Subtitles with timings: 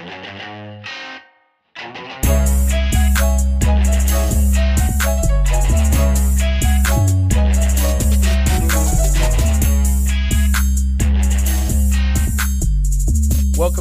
[0.00, 0.26] Welcome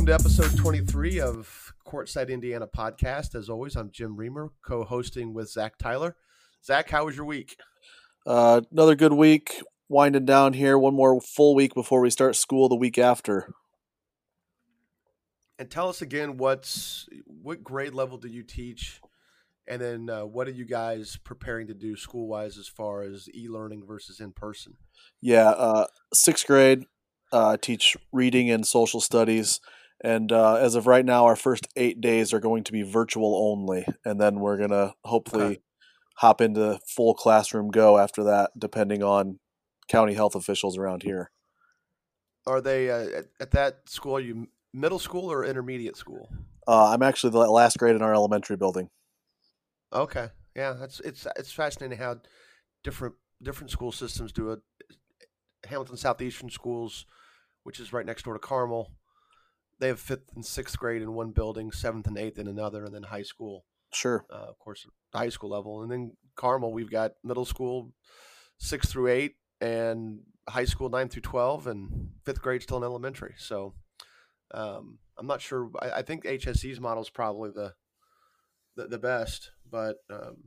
[0.08, 3.33] to episode 23 of Courtside Indiana podcast.
[3.33, 6.17] As always, I'm Jim Reamer, co hosting with Zach Tyler.
[6.65, 7.56] Zach, how was your week?
[8.26, 9.62] Uh, another good week.
[9.88, 10.78] Winding down here.
[10.78, 13.54] One more full week before we start school the week after.
[15.60, 19.02] And tell us again what's what grade level do you teach,
[19.67, 23.27] and then uh, what are you guys preparing to do school wise as far as
[23.36, 24.77] e learning versus in person?
[25.22, 26.86] Yeah, uh, sixth grade.
[27.31, 29.59] Uh, teach reading and social studies,
[30.03, 33.36] and uh, as of right now, our first eight days are going to be virtual
[33.52, 35.62] only, and then we're gonna hopefully Okay.
[36.16, 39.39] hop into full classroom go after that, depending on
[39.88, 41.30] county health officials around here.
[42.48, 44.16] Are they uh, at, at that school?
[44.16, 46.30] Are you middle school or intermediate school?
[46.68, 48.89] Uh, I'm actually the last grade in our elementary building.
[49.92, 52.17] Okay, yeah, that's it's it's fascinating how
[52.84, 54.59] different different school systems do it.
[55.66, 57.06] Hamilton Southeastern Schools,
[57.64, 58.92] which is right next door to Carmel,
[59.80, 62.94] they have fifth and sixth grade in one building, seventh and eighth in another, and
[62.94, 64.25] then high school, Sure.
[64.31, 67.92] uh, of course, high school level, and then Carmel, we've got middle school,
[68.59, 73.34] six through eight, and high school nine through twelve, and fifth grade still in elementary.
[73.38, 73.73] So,
[74.52, 75.69] um, I'm not sure.
[75.81, 77.73] I, I think HSE's model is probably the
[78.75, 80.38] the, the best, but um,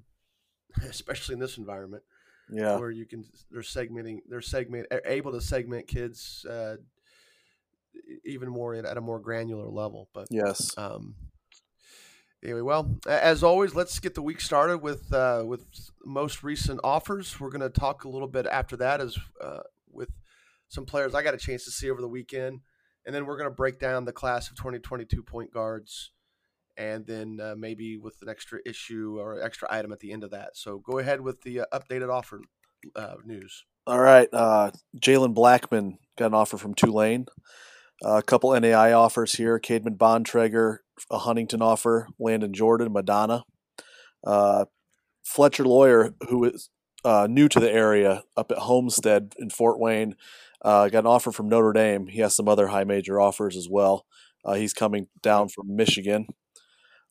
[0.88, 2.02] especially in this environment
[2.50, 2.78] Yeah.
[2.78, 6.76] where you can they're segmenting they're segment able to segment kids uh,
[8.24, 10.08] even more at, at a more granular level.
[10.14, 10.76] But Yes.
[10.78, 11.14] um,
[12.42, 15.66] anyway, well, as always, let's get the week started with uh, with
[16.04, 17.38] most recent offers.
[17.38, 20.08] We're going to talk a little bit after that as uh, with
[20.68, 22.60] some players I got a chance to see over the weekend,
[23.06, 26.10] and then we're going to break down the class of 2022 point guards,
[26.76, 30.30] and then uh, maybe with an extra issue or extra item at the end of
[30.30, 30.56] that.
[30.56, 32.40] So go ahead with the uh, updated offer
[32.94, 33.64] uh, news.
[33.86, 34.28] All right.
[34.32, 37.26] Uh, Jalen Blackman got an offer from Tulane.
[38.04, 39.58] Uh, a couple NAI offers here.
[39.58, 40.78] Cademan Bontrager,
[41.10, 42.08] a Huntington offer.
[42.18, 43.44] Landon Jordan, Madonna.
[44.24, 44.66] Uh,
[45.24, 46.70] Fletcher Loyer, who is
[47.28, 50.14] new to the area up at Homestead in Fort Wayne,
[50.62, 52.06] uh, got an offer from Notre Dame.
[52.06, 54.06] He has some other high major offers as well.
[54.44, 56.26] Uh, he's coming down from Michigan.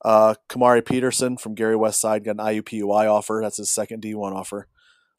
[0.03, 3.40] Uh, Kamari Peterson from Gary Westside got an IUPUI offer.
[3.41, 4.67] That's his second D1 offer.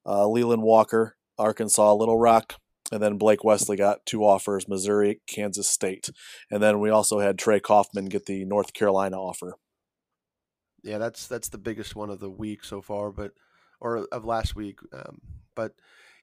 [0.05, 2.57] Uh, Leland Walker, Arkansas, Little Rock,
[2.91, 6.11] and then Blake Wesley got two offers: Missouri, Kansas State,
[6.51, 9.55] and then we also had Trey Kaufman get the North Carolina offer.
[10.83, 13.33] Yeah, that's that's the biggest one of the week so far, but
[13.81, 14.81] or of last week.
[14.93, 15.21] Um,
[15.55, 15.75] but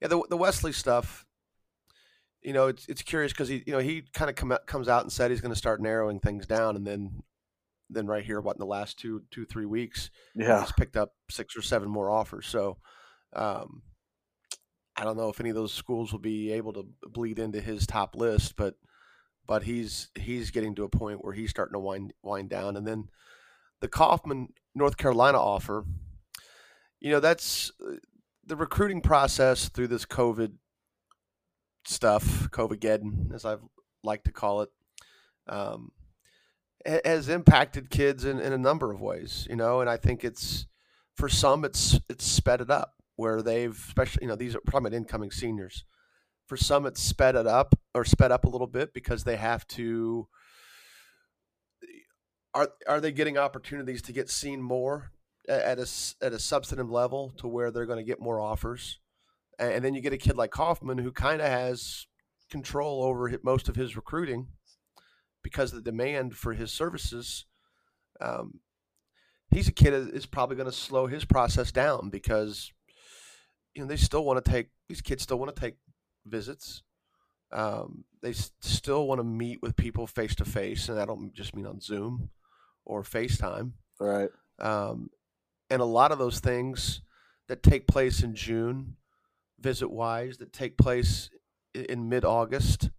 [0.01, 1.25] yeah, the the Wesley stuff.
[2.41, 4.87] You know, it's it's curious because he you know he kind of come out, comes
[4.87, 7.23] out and said he's going to start narrowing things down, and then
[7.89, 11.13] then right here, what in the last two two three weeks, Yeah, he's picked up
[11.29, 12.47] six or seven more offers.
[12.47, 12.77] So
[13.33, 13.81] um,
[14.95, 17.87] I don't know if any of those schools will be able to bleed into his
[17.87, 18.75] top list, but
[19.47, 22.85] but he's he's getting to a point where he's starting to wind wind down, and
[22.85, 23.09] then
[23.79, 25.85] the Kaufman North Carolina offer.
[26.99, 27.95] You know, that's uh,
[28.45, 30.53] the recruiting process through this COVID
[31.85, 33.57] stuff, COVID as I
[34.03, 34.69] like to call it.
[35.47, 35.91] Um,
[36.85, 40.65] has impacted kids in, in a number of ways, you know, and I think it's
[41.15, 44.95] for some it's it's sped it up where they've especially you know these are probably
[44.95, 45.83] incoming seniors.
[46.47, 49.67] For some, it's sped it up or sped up a little bit because they have
[49.67, 50.27] to.
[52.55, 55.11] Are are they getting opportunities to get seen more
[55.47, 55.87] at a
[56.21, 58.99] at a substantive level to where they're going to get more offers,
[59.59, 62.07] and, then you get a kid like Kaufman who kind of has
[62.49, 64.47] control over most of his recruiting
[65.43, 67.45] because of the demand for his services.
[68.21, 68.59] Um,
[69.51, 72.71] he's a kid that is probably going to slow his process down because
[73.73, 75.77] you know they still want to take these kids still want to take
[76.25, 76.83] visits.
[77.51, 81.33] Um, they s- still want to meet with people face to face, and I don't
[81.33, 82.29] just mean on Zoom
[82.85, 83.71] or FaceTime.
[83.99, 84.29] right.
[84.59, 85.09] Um,
[85.69, 87.01] and a lot of those things
[87.47, 88.97] that take place in June,
[89.59, 91.29] visit wise, that take place
[91.73, 92.89] in mid August,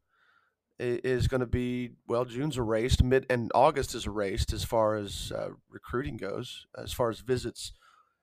[0.81, 2.25] is going to be well.
[2.25, 7.11] June's erased, mid and August is erased as far as uh, recruiting goes, as far
[7.11, 7.73] as visits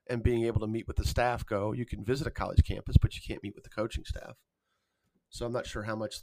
[0.09, 1.73] and being able to meet with the staff go.
[1.73, 4.37] You can visit a college campus, but you can't meet with the coaching staff.
[5.29, 6.15] So I'm not sure how much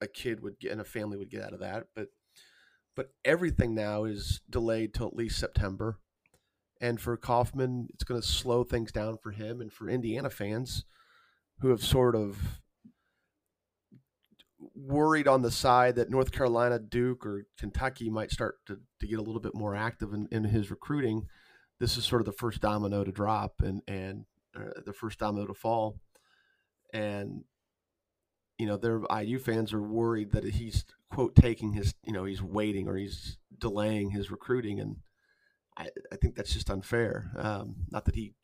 [0.00, 2.08] a kid would get and a family would get out of that, but
[2.94, 5.98] but everything now is delayed till at least September.
[6.78, 10.84] And for Kaufman, it's going to slow things down for him and for Indiana fans
[11.62, 12.60] who have sort of
[14.74, 19.20] worried on the side that North Carolina, Duke, or Kentucky might start to, to get
[19.20, 21.28] a little bit more active in, in his recruiting.
[21.78, 24.24] This is sort of the first domino to drop and and
[24.56, 26.00] uh, the first domino to fall,
[26.92, 27.44] and
[28.58, 32.42] you know their IU fans are worried that he's quote taking his you know he's
[32.42, 34.96] waiting or he's delaying his recruiting, and
[35.76, 37.30] I, I think that's just unfair.
[37.36, 38.34] Um, not that he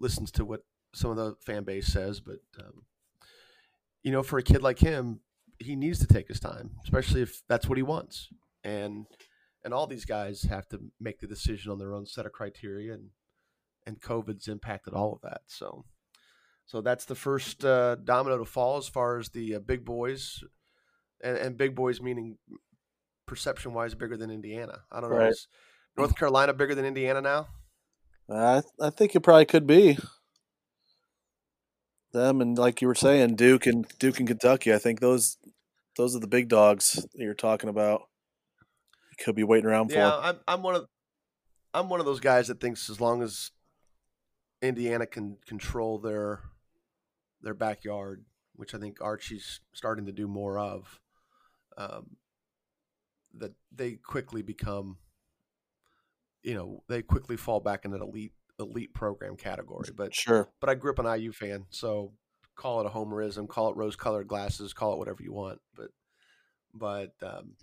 [0.00, 0.62] listens to what
[0.94, 2.82] some of the fan base says, but um,
[4.02, 5.20] you know, for a kid like him,
[5.58, 8.28] he needs to take his time, especially if that's what he wants.
[8.62, 9.06] And
[9.64, 12.94] and all these guys have to make the decision on their own set of criteria,
[12.94, 13.10] and
[13.86, 15.42] and COVID's impacted all of that.
[15.46, 15.84] So
[16.66, 20.42] so that's the first uh, domino to fall as far as the uh, big boys,
[21.22, 22.38] and, and, big boys meaning
[23.26, 24.80] perception wise bigger than Indiana.
[24.90, 25.16] I don't know.
[25.16, 25.30] Right.
[25.30, 25.46] Is
[25.96, 27.48] North Carolina bigger than Indiana now?
[28.30, 29.98] I I think it probably could be
[32.14, 34.72] them and like you were saying, Duke and Duke and Kentucky.
[34.72, 35.36] I think those
[35.96, 38.08] those are the big dogs that you're talking about.
[39.18, 39.98] Could be waiting around for.
[39.98, 40.86] Yeah, I'm I'm one of
[41.74, 43.50] I'm one of those guys that thinks as long as
[44.62, 46.40] Indiana can control their
[47.42, 48.24] their backyard,
[48.54, 51.00] which I think Archie's starting to do more of,
[51.76, 52.16] um,
[53.34, 54.96] that they quickly become,
[56.42, 59.88] you know, they quickly fall back in an elite elite program category.
[59.94, 62.12] But sure, but I grew up an IU fan, so
[62.56, 65.60] call it a homerism, call it rose colored glasses, call it whatever you want.
[65.74, 65.90] But
[66.72, 67.54] but um,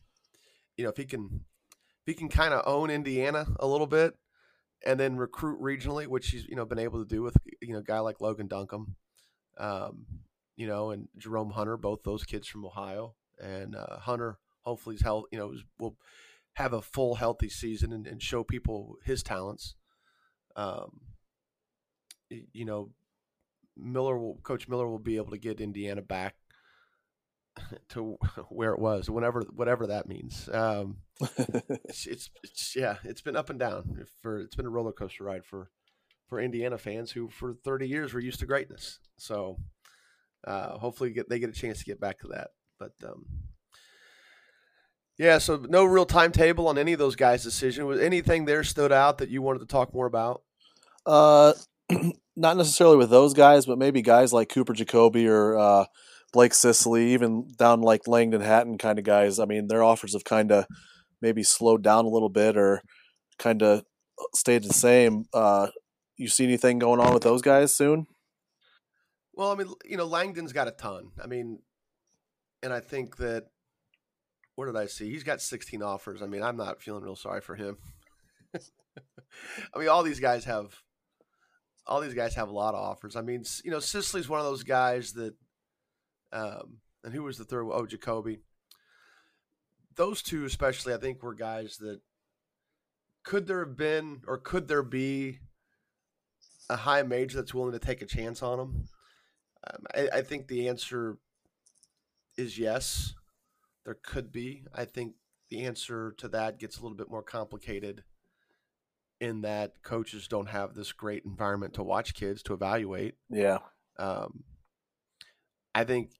[0.77, 1.45] you know, if he can
[2.05, 4.15] if he can kind of own Indiana a little bit
[4.85, 7.79] and then recruit regionally, which he's you know been able to do with you know
[7.79, 8.95] a guy like Logan Duncombe,
[9.57, 10.05] um,
[10.55, 15.03] you know, and Jerome Hunter, both those kids from Ohio, and uh, Hunter hopefully he's
[15.03, 15.97] health, you know, will
[16.53, 19.75] have a full healthy season and, and show people his talents.
[20.55, 21.01] Um,
[22.29, 22.91] you know,
[23.77, 26.35] Miller will, Coach Miller will be able to get Indiana back
[27.89, 28.17] to
[28.49, 30.49] where it was, whenever whatever that means.
[30.51, 30.97] Um,
[31.85, 35.23] it's, it's, it's yeah, it's been up and down for it's been a roller coaster
[35.23, 35.69] ride for
[36.27, 38.99] for Indiana fans who for 30 years were used to greatness.
[39.17, 39.57] So
[40.47, 42.51] uh, hopefully get, they get a chance to get back to that.
[42.79, 43.25] But um,
[45.17, 47.85] yeah, so no real timetable on any of those guys' decision.
[47.85, 50.41] Was anything there stood out that you wanted to talk more about?
[51.05, 51.53] Uh,
[52.35, 55.85] not necessarily with those guys, but maybe guys like Cooper Jacoby or uh,
[56.33, 59.39] Blake Sisley, even down like Langdon Hatton kind of guys.
[59.39, 60.65] I mean, their offers have kind of
[61.21, 62.81] maybe slowed down a little bit or
[63.37, 63.83] kind of
[64.33, 65.25] stayed the same.
[65.33, 65.67] Uh,
[66.17, 68.07] you see anything going on with those guys soon?
[69.33, 71.11] Well, I mean, you know, Langdon's got a ton.
[71.21, 71.59] I mean,
[72.63, 73.45] and I think that
[74.61, 75.09] what did I see?
[75.09, 76.21] He's got 16 offers.
[76.21, 77.77] I mean, I'm not feeling real sorry for him.
[78.53, 80.83] I mean, all these guys have
[81.87, 83.15] all these guys have a lot of offers.
[83.15, 85.33] I mean, you know, Sisley's one of those guys that,
[86.31, 87.65] um, and who was the third?
[87.71, 88.41] Oh, Jacoby.
[89.95, 92.01] Those two, especially, I think, were guys that
[93.23, 95.39] could there have been or could there be
[96.69, 98.85] a high major that's willing to take a chance on them?
[99.73, 101.17] Um, I, I think the answer
[102.37, 103.15] is yes.
[103.85, 104.63] There could be.
[104.73, 105.15] I think
[105.49, 108.03] the answer to that gets a little bit more complicated
[109.19, 113.15] in that coaches don't have this great environment to watch kids to evaluate.
[113.29, 113.59] Yeah.
[113.99, 114.43] Um,
[115.75, 116.11] I think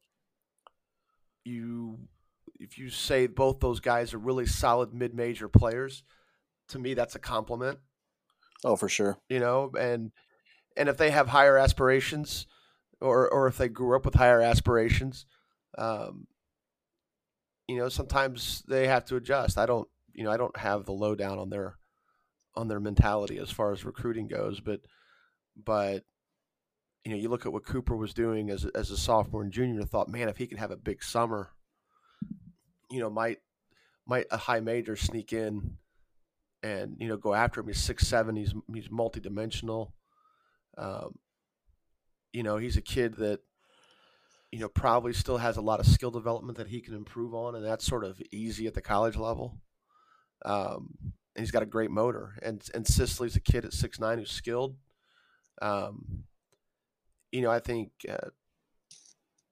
[1.44, 2.00] you
[2.60, 6.04] if you say both those guys are really solid mid-major players,
[6.69, 7.80] to me that's a compliment.
[8.64, 9.18] Oh, for sure.
[9.30, 10.12] You know, and
[10.78, 12.45] and if they have higher aspirations,
[13.02, 15.26] or or if they grew up with higher aspirations,
[15.78, 16.28] um,
[17.71, 19.57] you know, sometimes they have to adjust.
[19.57, 21.78] I don't, you know, I don't have the lowdown on their
[22.54, 24.81] on their mentality as far as recruiting goes, but
[25.56, 26.04] but
[27.06, 29.83] you know, you look at what Cooper was doing as as a sophomore and junior,
[29.83, 31.49] thought, man, if he can have a big summer,
[32.90, 33.40] you know, might
[34.06, 35.78] might a high major sneak in
[36.63, 37.68] and you know go after him.
[37.68, 38.35] He's six seven.
[38.35, 39.92] He's he's multidimensional.
[40.78, 41.18] Um,
[42.33, 43.40] you know, he's a kid that
[44.52, 47.56] you know probably still has a lot of skill development that he can improve on,
[47.56, 49.58] and that's sort of easy at the college level.
[50.44, 50.96] Um,
[51.36, 52.38] and he's got a great motor.
[52.42, 54.76] And and Sisley's a kid at six nine who's skilled.
[55.62, 56.26] Um,
[57.31, 58.30] you know, I think uh,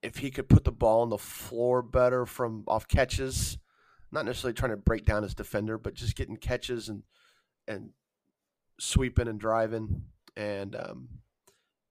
[0.02, 3.58] if he could put the ball on the floor better from off catches,
[4.12, 7.04] not necessarily trying to break down his defender, but just getting catches and
[7.68, 7.92] and
[8.80, 10.04] sweeping and driving
[10.36, 11.10] and um,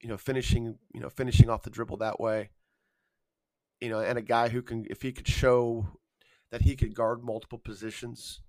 [0.01, 2.51] you know finishing you know finishing off the dribble that way.
[3.81, 5.87] You know, and a guy who can if he could show
[6.51, 8.41] that he could guard multiple positions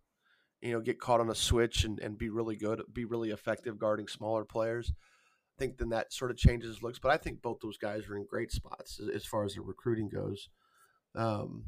[0.61, 3.79] you know, get caught on a switch and, and be really good, be really effective
[3.79, 4.91] guarding smaller players.
[4.91, 6.99] I think then that sort of changes looks.
[6.99, 10.09] But I think both those guys are in great spots as, far as the recruiting
[10.09, 10.49] goes.
[11.15, 11.65] Um,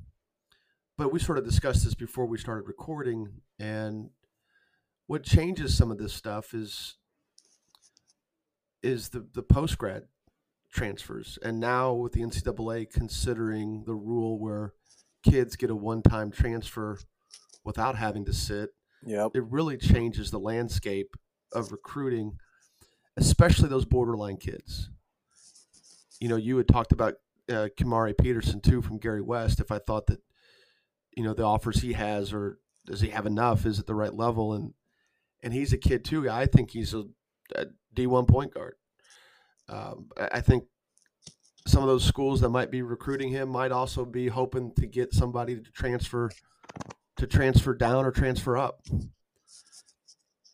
[0.98, 3.28] but we sort of discussed this before we started recording,
[3.60, 4.10] and
[5.08, 6.98] what changes some of this stuff is
[8.84, 10.04] is the the post grad
[10.72, 14.74] transfers, and now with the NCAA considering the rule where
[15.24, 16.98] kids get a one time transfer
[17.64, 18.70] without having to sit,
[19.06, 19.32] Yep.
[19.36, 21.16] it really changes the landscape
[21.54, 22.38] of recruiting,
[23.18, 24.90] especially those borderline kids.
[26.20, 27.16] You know, you had talked about
[27.50, 29.60] uh, Kamari Peterson too from Gary West.
[29.60, 30.22] If I thought that,
[31.18, 33.66] you know, the offers he has or does he have enough?
[33.66, 34.54] Is at the right level?
[34.54, 34.74] And
[35.44, 36.30] and he's a kid too.
[36.30, 37.06] I think he's a
[37.56, 38.76] a D1 point guard.
[39.72, 40.66] Um, I think
[41.66, 45.14] some of those schools that might be recruiting him might also be hoping to get
[45.14, 46.30] somebody to transfer
[47.18, 48.82] to transfer down or transfer up.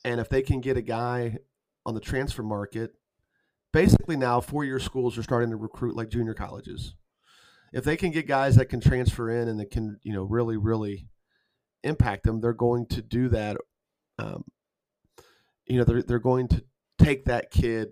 [0.03, 1.38] And if they can get a guy
[1.86, 2.91] on the transfer market,
[3.71, 6.93] basically now four-year schools are starting to recruit like junior colleges.
[7.74, 10.57] If they can get guys that can transfer in and that can, you know, really,
[10.57, 11.07] really
[11.83, 13.57] impact them, they're going to do that.
[14.19, 14.43] Um,
[15.65, 16.63] you know, they're they're going to
[16.97, 17.89] take that kid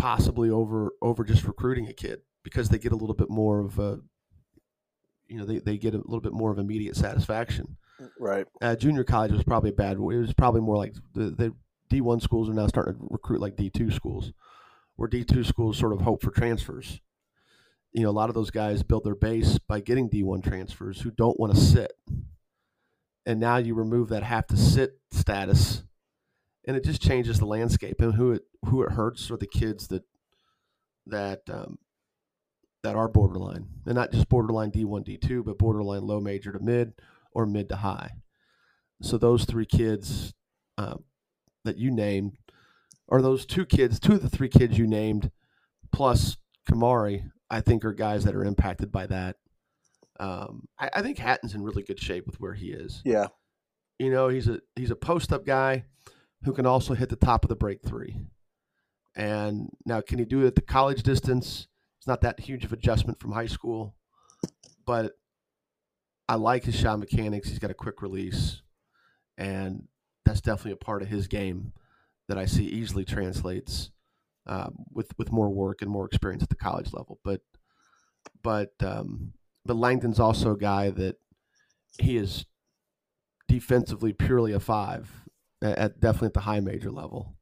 [0.00, 3.78] possibly over over just recruiting a kid because they get a little bit more of
[3.78, 4.00] a
[5.28, 7.76] you know they, they get a little bit more of immediate satisfaction.
[8.18, 8.46] Right.
[8.62, 11.54] uh, junior college was probably bad it was probably more like the, the
[11.90, 14.32] d1 schools are now starting to recruit like d2 schools
[14.96, 17.00] where d2 schools sort of hope for transfers.
[17.92, 21.10] You know a lot of those guys build their base by getting d1 transfers who
[21.10, 21.92] don't want to sit.
[23.26, 25.82] And now you remove that have to sit status
[26.66, 29.88] and it just changes the landscape and who it who it hurts are the kids
[29.88, 30.02] that
[31.06, 31.78] that um,
[32.82, 36.92] that are borderline and not just borderline D1 D2 but borderline low major to mid
[37.32, 38.10] or mid to high
[39.02, 40.34] so those three kids
[40.78, 41.04] um,
[41.64, 42.36] that you named
[43.08, 45.30] are those two kids two of the three kids you named
[45.92, 46.36] plus
[46.70, 49.36] Kamari I think are guys that are impacted by that
[50.20, 53.28] um, I, I think Hatton's in really good shape with where he is Yeah.
[53.98, 55.84] you know, he's a he's a post up guy
[56.44, 58.18] who can also hit the top of the break three.
[59.20, 61.66] And now, can he do it at the college distance?
[61.98, 63.94] It's not that huge of adjustment from high school,
[64.86, 65.12] but
[66.26, 67.50] I like his shot mechanics.
[67.50, 68.62] He's got a quick release,
[69.36, 69.88] and
[70.24, 71.74] that's definitely a part of his game
[72.28, 73.90] that I see easily translates
[74.46, 77.20] uh, with with more work and more experience at the college level.
[77.22, 77.42] But
[78.42, 79.34] but um,
[79.66, 81.16] but Langdon's also a guy that
[81.98, 82.46] he is
[83.48, 85.10] defensively purely a five
[85.62, 87.36] at, at definitely at the high major level,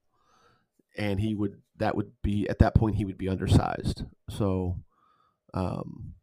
[0.96, 4.04] and he would that would be at that point he would be undersized.
[4.30, 4.76] So,
[5.54, 6.14] um,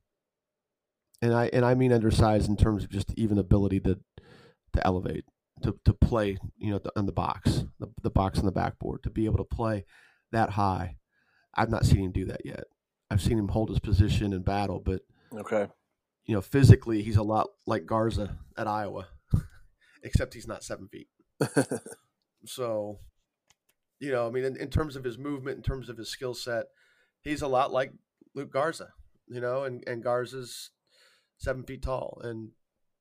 [1.21, 3.99] and I and I mean undersized in terms of just even ability to
[4.73, 5.25] to elevate
[5.63, 9.09] to, to play you know on the box the, the box on the backboard to
[9.09, 9.85] be able to play
[10.31, 10.97] that high.
[11.53, 12.65] I've not seen him do that yet.
[13.09, 15.01] I've seen him hold his position in battle, but
[15.33, 15.67] Okay.
[16.25, 19.07] you know, physically he's a lot like Garza at Iowa,
[20.03, 21.07] except he's not seven feet.
[22.47, 22.99] So,
[24.05, 26.35] you know, I mean, in, in terms of his movement, in terms of his skill
[26.35, 26.65] set,
[27.21, 27.91] he's a lot like
[28.35, 28.89] Luka Garza,
[29.27, 30.69] you know, and, and Garza's
[31.37, 32.51] seven feet tall and,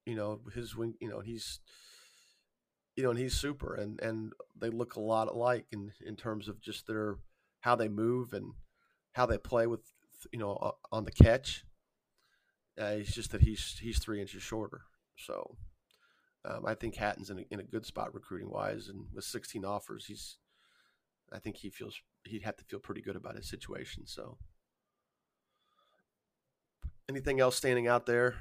[0.07, 1.61] you know, his wing, you know, he's,
[2.97, 6.49] you know, and he's super and, and they look a lot alike in, in terms
[6.49, 7.17] of just their,
[7.61, 8.53] how they move and
[9.13, 9.83] how they play with,
[10.33, 11.65] you know, on the catch.
[12.81, 14.81] Uh, it's just that he's, he's three inches shorter.
[15.17, 15.57] So,
[16.47, 19.65] um, I think Hatton's in a, in a good spot recruiting wise, and with 16
[19.65, 20.39] offers, he's.
[21.35, 24.07] I think he feels he'd have to feel pretty good about his situation.
[24.07, 24.39] So,
[27.09, 28.37] anything else standing out there?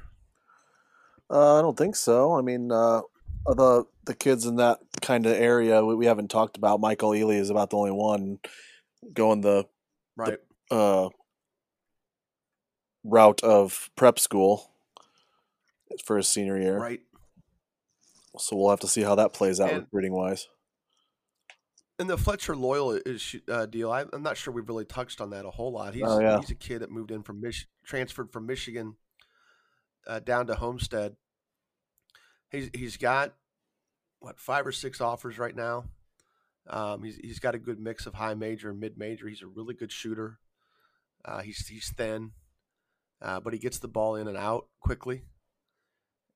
[1.29, 2.37] Uh, I don't think so.
[2.37, 3.01] I mean, uh,
[3.47, 6.79] the the kids in that kind of area we, we haven't talked about.
[6.79, 8.37] Michael Ely is about the only one
[9.13, 9.65] going the
[10.15, 10.37] Right.
[10.69, 11.09] uh,
[13.03, 14.71] route of prep school
[16.05, 16.77] for his senior year.
[16.77, 17.01] Right.
[18.37, 20.47] So we'll have to see how that plays out recruiting wise.
[21.99, 23.91] And the Fletcher Loyer is uh, deal.
[23.91, 25.93] I, I'm not sure we've really touched on that a whole lot.
[25.93, 26.39] He's Oh, yeah.
[26.39, 28.95] he's a kid that moved in from Mich- transferred from Michigan
[30.07, 31.15] uh, down to Homestead.
[32.49, 33.35] He's he's got
[34.19, 35.85] what five or six offers right now.
[36.67, 39.27] Um, he's he's got a good mix of high major and mid major.
[39.27, 40.39] He's a really good shooter.
[41.25, 42.31] Uh, he's he's thin,
[43.21, 45.23] uh, but he gets the ball in and out quickly,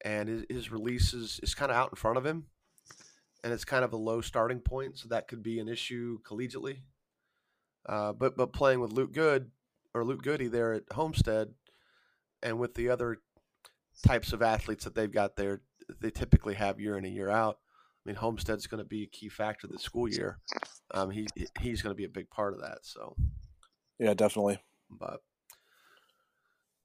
[0.06, 2.46] and his, his release is, is kind of out in front of him
[3.48, 6.80] and it's kind of a low starting point, so that could be an issue collegiately.
[7.88, 9.52] Uh, but but playing with Luke Goode
[9.94, 11.54] or Luke Goody there at Homestead,
[12.44, 13.22] and with the other
[14.06, 15.62] types of athletes that they've got there,
[16.02, 17.60] they typically have year in and year out.
[18.06, 20.40] I mean, Homestead's going to be a key factor this school year.
[20.94, 21.26] Um, he
[21.62, 22.80] he's going to be a big part of that.
[22.82, 23.16] So,
[23.98, 24.60] Yeah, definitely.
[24.90, 25.22] but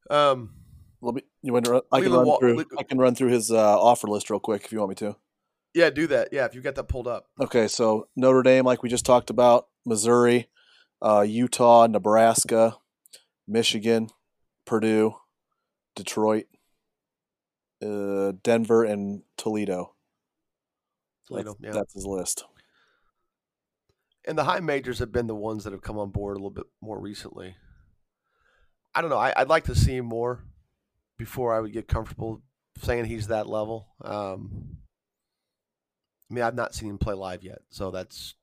[0.09, 0.55] um,
[1.01, 1.23] Let me.
[1.43, 2.65] You want to, I can run through.
[2.79, 5.17] I can run through his uh, offer list real quick if you want me to.
[5.75, 6.29] Yeah, do that.
[6.33, 7.27] Yeah, if you got that pulled up.
[7.41, 10.49] Okay, so Notre Dame, like we just talked about, Missouri,
[11.01, 12.77] uh, Utah, Nebraska,
[13.49, 14.09] Michigan,
[14.67, 15.15] Purdue,
[15.97, 16.45] Detroit,
[17.85, 19.95] uh, Denver, and Toledo.
[21.27, 21.73] Toledo, That's, yeah.
[21.73, 22.45] that's his list.
[24.25, 26.51] And the high majors have been the ones that have come on board a little
[26.51, 27.57] bit more recently.
[28.95, 29.19] I don't know.
[29.19, 30.45] I, I'd like to see him more
[31.19, 32.43] before I would get comfortable
[32.83, 33.89] saying he's that level.
[34.05, 34.79] Um,
[36.33, 38.35] I mean, I've not seen him play live yet, so that's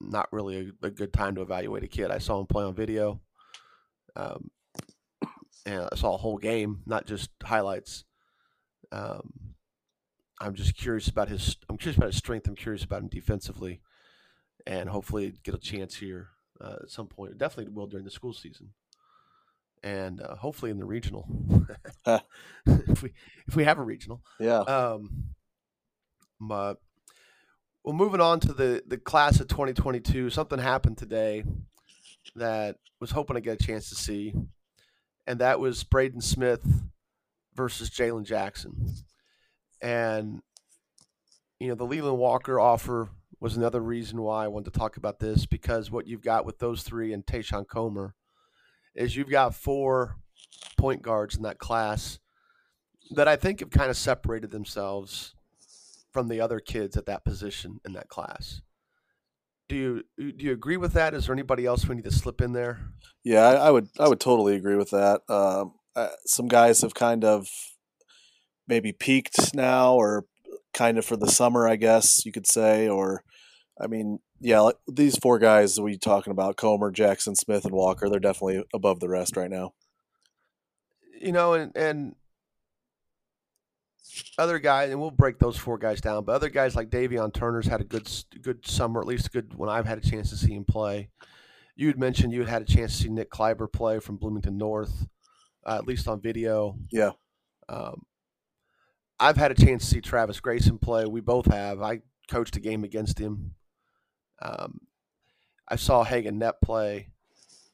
[0.00, 2.10] not really a, a good time to evaluate a kid.
[2.10, 3.20] I saw him play on video,
[4.16, 4.50] um,
[5.64, 8.04] and I saw a whole game, not just highlights.
[8.90, 9.54] Um,
[10.40, 11.56] I'm just curious about his.
[11.68, 12.48] I'm curious about his strength.
[12.48, 13.82] I'm curious about him defensively,
[14.66, 16.30] and hopefully get a chance here
[16.60, 17.38] uh, at some point.
[17.38, 18.70] Definitely will during the school season,
[19.84, 21.28] and uh, hopefully in the regional.
[22.66, 23.12] if we
[23.46, 24.24] if we have a regional.
[24.40, 24.58] Yeah.
[24.62, 25.34] Um,
[26.40, 26.80] but
[27.88, 31.42] well, moving on to the the class of 2022, something happened today
[32.36, 34.34] that was hoping to get a chance to see,
[35.26, 36.62] and that was Braden Smith
[37.54, 38.92] versus Jalen Jackson,
[39.80, 40.42] and
[41.58, 43.08] you know the Leland Walker offer
[43.40, 46.58] was another reason why I wanted to talk about this because what you've got with
[46.58, 48.14] those three and Tayshawn Comer
[48.94, 50.16] is you've got four
[50.76, 52.18] point guards in that class
[53.12, 55.34] that I think have kind of separated themselves
[56.12, 58.60] from the other kids at that position in that class.
[59.68, 61.12] Do you do you agree with that?
[61.12, 62.80] Is there anybody else we need to slip in there?
[63.22, 65.20] Yeah, I, I would I would totally agree with that.
[65.28, 67.48] Um, uh, some guys have kind of
[68.66, 70.24] maybe peaked now, or
[70.72, 72.88] kind of for the summer, I guess you could say.
[72.88, 73.24] Or,
[73.80, 78.08] I mean, yeah, like these four guys we talking about: Comer, Jackson, Smith, and Walker.
[78.08, 79.72] They're definitely above the rest right now.
[81.20, 82.14] You know, and and
[84.38, 86.24] other guys, and we'll break those four guys down.
[86.24, 88.10] But other guys like Davion Turner's had a good
[88.42, 91.10] good summer, at least a good when I've had a chance to see him play.
[91.76, 94.58] You had mentioned you had had a chance to see Nick Kleiber play from Bloomington
[94.58, 95.06] North,
[95.64, 96.76] uh, at least on video.
[96.90, 97.12] Yeah.
[97.68, 98.02] Um,
[99.20, 101.04] I've had a chance to see Travis Grayson play.
[101.06, 101.82] We both have.
[101.82, 103.54] I coached a game against him.
[104.40, 104.80] Um,
[105.68, 107.08] I saw Hagen Net play.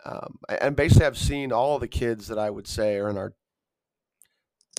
[0.05, 3.35] Um, and basically, I've seen all the kids that I would say are in our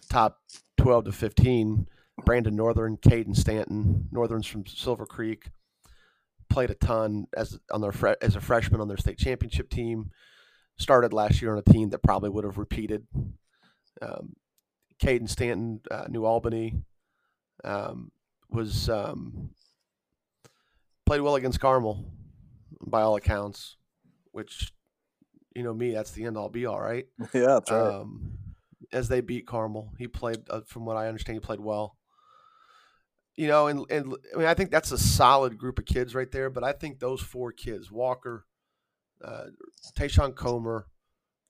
[0.10, 0.40] top
[0.78, 1.88] 12 to 15.
[2.24, 5.50] Brandon Northern, Caden Stanton, Northern's from Silver Creek,
[6.50, 10.12] played a ton as on their as a freshman on their state championship team.
[10.78, 13.06] Started last year on a team that probably would have repeated.
[14.02, 14.36] Um,
[15.02, 16.74] Caden Stanton, uh, New Albany,
[17.64, 18.12] um,
[18.50, 19.52] was um,
[21.06, 22.06] played well against Carmel
[22.86, 23.78] by all accounts,
[24.32, 24.74] which
[25.54, 27.08] you know me, that's the end all be all, right?
[27.34, 27.94] yeah, that's right.
[27.94, 28.38] Um,
[28.96, 31.98] as they beat Carmel, he played, uh, from what I understand, he played well.
[33.36, 36.32] You know, and and I mean, I think that's a solid group of kids right
[36.32, 36.50] there.
[36.50, 38.46] But I think those four kids: Walker,
[39.22, 39.48] uh,
[40.00, 40.88] Tayshawn Comer,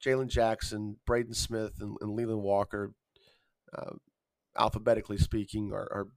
[0.03, 2.95] Jalen Jackson, Braden Smith, and, and Leland Walker,
[3.77, 3.93] uh,
[4.57, 6.07] alphabetically speaking, are, are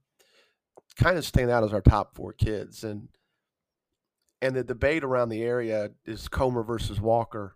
[0.95, 2.83] kind of stand out as our top four kids.
[2.83, 3.09] And
[4.41, 7.55] and the debate around the area is Comer versus Walker.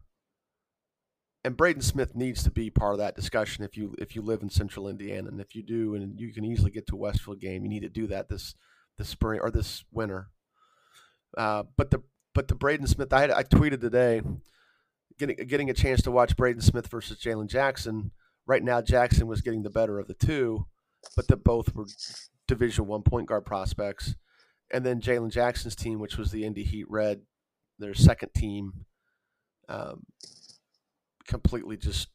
[1.45, 4.41] And Braden Smith needs to be part of that discussion if you if you live
[4.41, 7.41] in Central Indiana, and if you do, and you can easily get to a Westfield
[7.41, 8.55] game, you need to do that this
[8.97, 10.29] this spring or this winter.
[11.37, 12.01] Uh, but the
[12.33, 14.21] but the Braden Smith, I had, I tweeted today,
[15.19, 18.11] getting getting a chance to watch Braden Smith versus Jalen Jackson.
[18.45, 20.67] Right now, Jackson was getting the better of the two,
[21.15, 21.85] but that both were
[22.47, 24.15] Division One point guard prospects.
[24.71, 27.21] And then Jalen Jackson's team, which was the Indy Heat Red,
[27.77, 28.85] their second team,
[29.69, 30.03] um,
[31.27, 32.09] completely just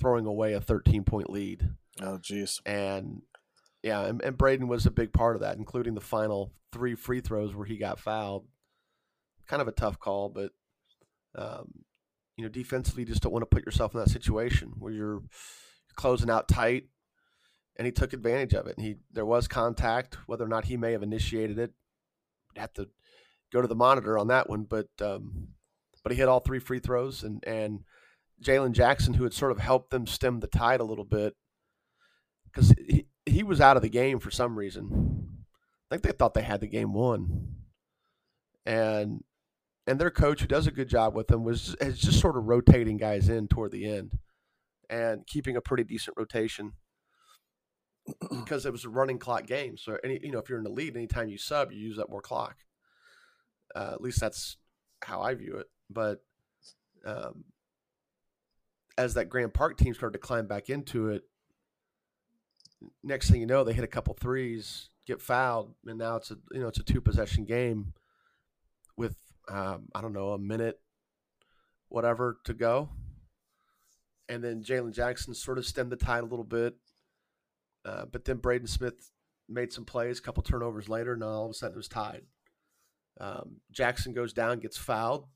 [0.00, 1.70] throwing away a 13 point lead.
[2.00, 2.60] oh, jeez.
[2.66, 3.22] And
[3.82, 7.20] yeah, and, and Braden was a big part of that, including the final three free
[7.20, 8.46] throws where he got fouled.
[9.46, 10.52] Kind of a tough call, but
[11.36, 11.84] um,
[12.36, 15.22] you know, defensively, you just don't want to put yourself in that situation where you're
[15.96, 16.84] closing out tight.
[17.76, 18.76] And he took advantage of it.
[18.76, 21.72] And he there was contact, whether or not he may have initiated it.
[22.56, 22.88] Have to
[23.52, 25.48] go to the monitor on that one, but um,
[26.04, 27.80] but he hit all three free throws, and and
[28.40, 31.34] Jalen Jackson, who had sort of helped them stem the tide a little bit,
[32.44, 35.28] because he, he was out of the game for some reason.
[35.90, 37.54] I think they thought they had the game won,
[38.66, 39.24] and
[39.86, 42.44] and their coach, who does a good job with them, was is just sort of
[42.44, 44.18] rotating guys in toward the end,
[44.90, 46.72] and keeping a pretty decent rotation
[48.30, 49.78] because it was a running clock game.
[49.78, 52.10] So any you know if you're in the lead, anytime you sub, you use up
[52.10, 52.56] more clock.
[53.74, 54.58] Uh, at least that's
[55.02, 55.66] how I view it.
[55.94, 56.22] But
[57.06, 57.44] um,
[58.98, 61.22] as that Grand Park team started to climb back into it,
[63.02, 66.36] next thing you know, they hit a couple threes, get fouled, and now it's a
[66.52, 67.94] you know it's a two possession game
[68.96, 69.16] with
[69.48, 70.80] um, I don't know a minute,
[71.88, 72.88] whatever to go,
[74.28, 76.74] and then Jalen Jackson sort of stemmed the tide a little bit,
[77.84, 79.10] uh, but then Braden Smith
[79.48, 82.22] made some plays, a couple turnovers later, and all of a sudden it was tied.
[83.20, 85.26] Um, Jackson goes down, gets fouled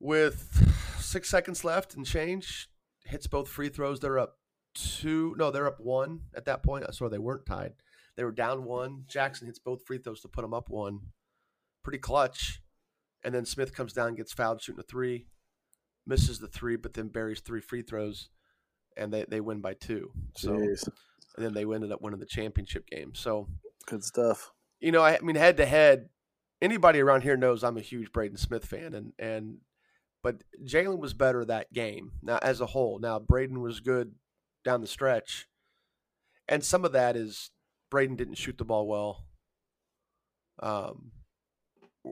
[0.00, 2.68] with six seconds left and change.
[3.04, 4.00] Hits both free throws.
[4.00, 4.38] They're up
[4.74, 5.34] two.
[5.38, 6.84] No, they're up one at that point.
[6.84, 7.72] Uh, so they weren't tied.
[8.16, 9.04] They were down one.
[9.08, 11.00] Jackson hits both free throws to put them up one.
[11.82, 12.62] Pretty clutch.
[13.24, 15.26] And then Smith comes down, gets fouled shooting a three,
[16.06, 18.28] misses the three, but then buries three free throws,
[18.96, 20.12] and they, they win by two.
[20.36, 20.88] So Jeez.
[21.36, 23.12] and then they ended up winning the championship game.
[23.14, 23.48] So
[23.86, 24.52] Good stuff.
[24.80, 26.08] you know, I, I mean, head to head,
[26.62, 29.58] anybody around here knows I'm a huge Braden Smith fan, and and
[30.26, 32.98] but Jalen was better that game now as a whole.
[32.98, 34.16] Now Braden was good
[34.64, 35.46] down the stretch,
[36.48, 37.52] and some of that is
[37.92, 39.24] Braden didn't shoot the ball well.
[40.60, 41.12] Um,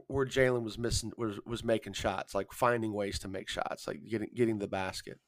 [0.07, 3.99] where Jalen was missing was was making shots, like finding ways to make shots, like
[4.09, 5.19] getting getting the basket.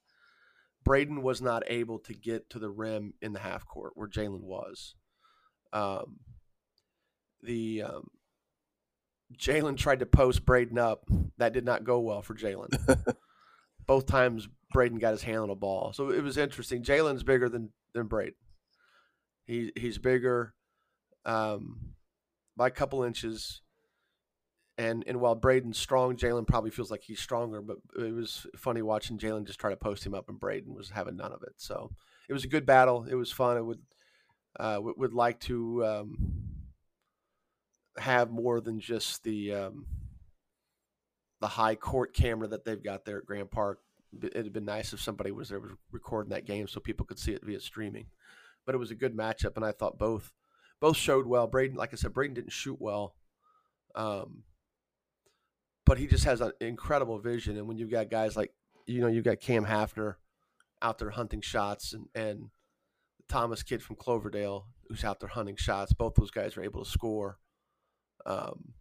[0.85, 4.43] Braden was not able to get to the rim in the half court where Jalen
[4.43, 4.95] was.
[5.73, 6.19] Um,
[7.43, 8.07] the um,
[9.35, 11.09] Jalen tried to post Braden up.
[11.37, 12.69] That did not go well for Jalen.
[13.87, 16.83] Both times Braden got his hand on a ball, so it was interesting.
[16.83, 18.35] Jalen's bigger than than Braden.
[19.45, 20.53] He he's bigger
[21.25, 21.93] um,
[22.55, 23.61] by a couple inches,
[24.77, 27.61] and and while Braden's strong, Jalen probably feels like he's stronger.
[27.61, 30.89] But it was funny watching Jalen just try to post him up, and Braden was
[30.89, 31.53] having none of it.
[31.57, 31.91] So
[32.27, 33.05] it was a good battle.
[33.09, 33.57] It was fun.
[33.57, 33.79] I would
[34.59, 35.85] uh, would, would like to.
[35.85, 36.46] Um,
[37.97, 39.85] have more than just the um,
[41.41, 43.79] the high court camera that they've got there at Grand Park.
[44.21, 47.33] It'd been nice if somebody was there was recording that game so people could see
[47.33, 48.07] it via streaming.
[48.65, 50.33] But it was a good matchup, and I thought both
[50.79, 51.47] both showed well.
[51.47, 53.15] Braden, like I said, Braden didn't shoot well,
[53.95, 54.43] um,
[55.85, 57.57] but he just has an incredible vision.
[57.57, 58.53] And when you've got guys like
[58.85, 60.15] you know you've got Cam Hafner
[60.81, 62.49] out there hunting shots, and and
[63.27, 65.93] Thomas kid from Cloverdale who's out there hunting shots.
[65.93, 67.39] Both those guys are able to score.
[68.25, 68.73] Um,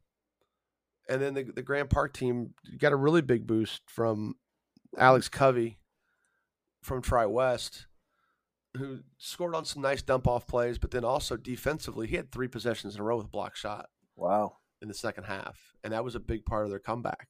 [1.09, 4.35] and then the, the Grand Park team got a really big boost from
[4.99, 5.79] Alex Covey
[6.83, 7.87] from Tri West,
[8.77, 12.49] who scored on some nice dump off plays, but then also defensively, he had three
[12.49, 14.57] possessions in a row with a block shot Wow.
[14.83, 15.75] in the second half.
[15.85, 17.29] And that was a big part of their comeback.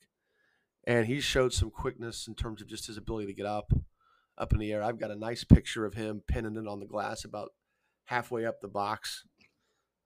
[0.87, 3.73] And he showed some quickness in terms of just his ability to get up,
[4.39, 4.83] up in the air.
[4.83, 7.51] I've got a nice picture of him pinning it on the glass about
[8.05, 9.25] halfway up the box.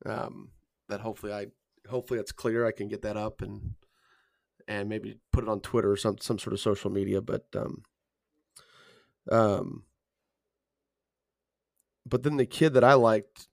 [0.06, 0.52] Um,
[0.88, 1.46] that hopefully I
[1.88, 2.66] hopefully it's clear.
[2.66, 3.74] I can get that up and
[4.68, 7.20] and maybe put it on Twitter or some some sort of social media.
[7.20, 7.82] But um,
[9.30, 9.84] um,
[12.06, 13.48] but then the kid that I liked,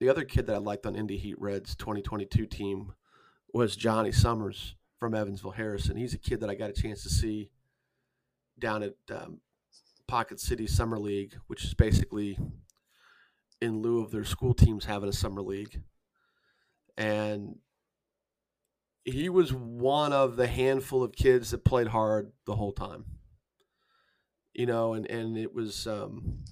[0.00, 2.92] the other kid that I liked on Indy Heat Reds 2022 team
[3.52, 5.96] was Johnny Summers from Evansville Harrison.
[5.96, 7.50] He's a kid that I got a chance to see
[8.58, 9.40] down at um,
[10.06, 12.38] Pocket City Summer League, which is basically
[13.60, 15.82] in lieu of their school teams having a summer league
[16.96, 17.56] and
[19.04, 23.04] he was one of the handful of kids that played hard the whole time.
[24.52, 26.44] You know, and and it was um,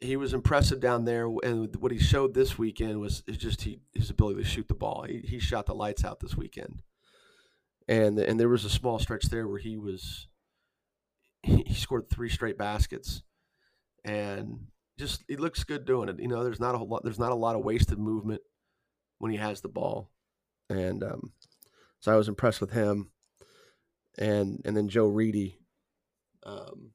[0.00, 4.10] he was impressive down there, and what he showed this weekend was just he, his
[4.10, 5.04] ability to shoot the ball.
[5.08, 6.82] He, he shot the lights out this weekend,
[7.86, 10.26] and and there was a small stretch there where he was
[11.42, 13.22] he, scored three straight baskets,
[14.04, 14.66] and
[14.98, 16.18] just he looks good doing it.
[16.18, 18.42] You know, there's not a whole lot, there's not a lot of wasted movement
[19.20, 20.10] when he has the ball,
[20.68, 21.32] and um,
[22.00, 23.12] so I was impressed with him.
[24.18, 25.58] And and then Joe Reedy
[26.44, 26.90] um,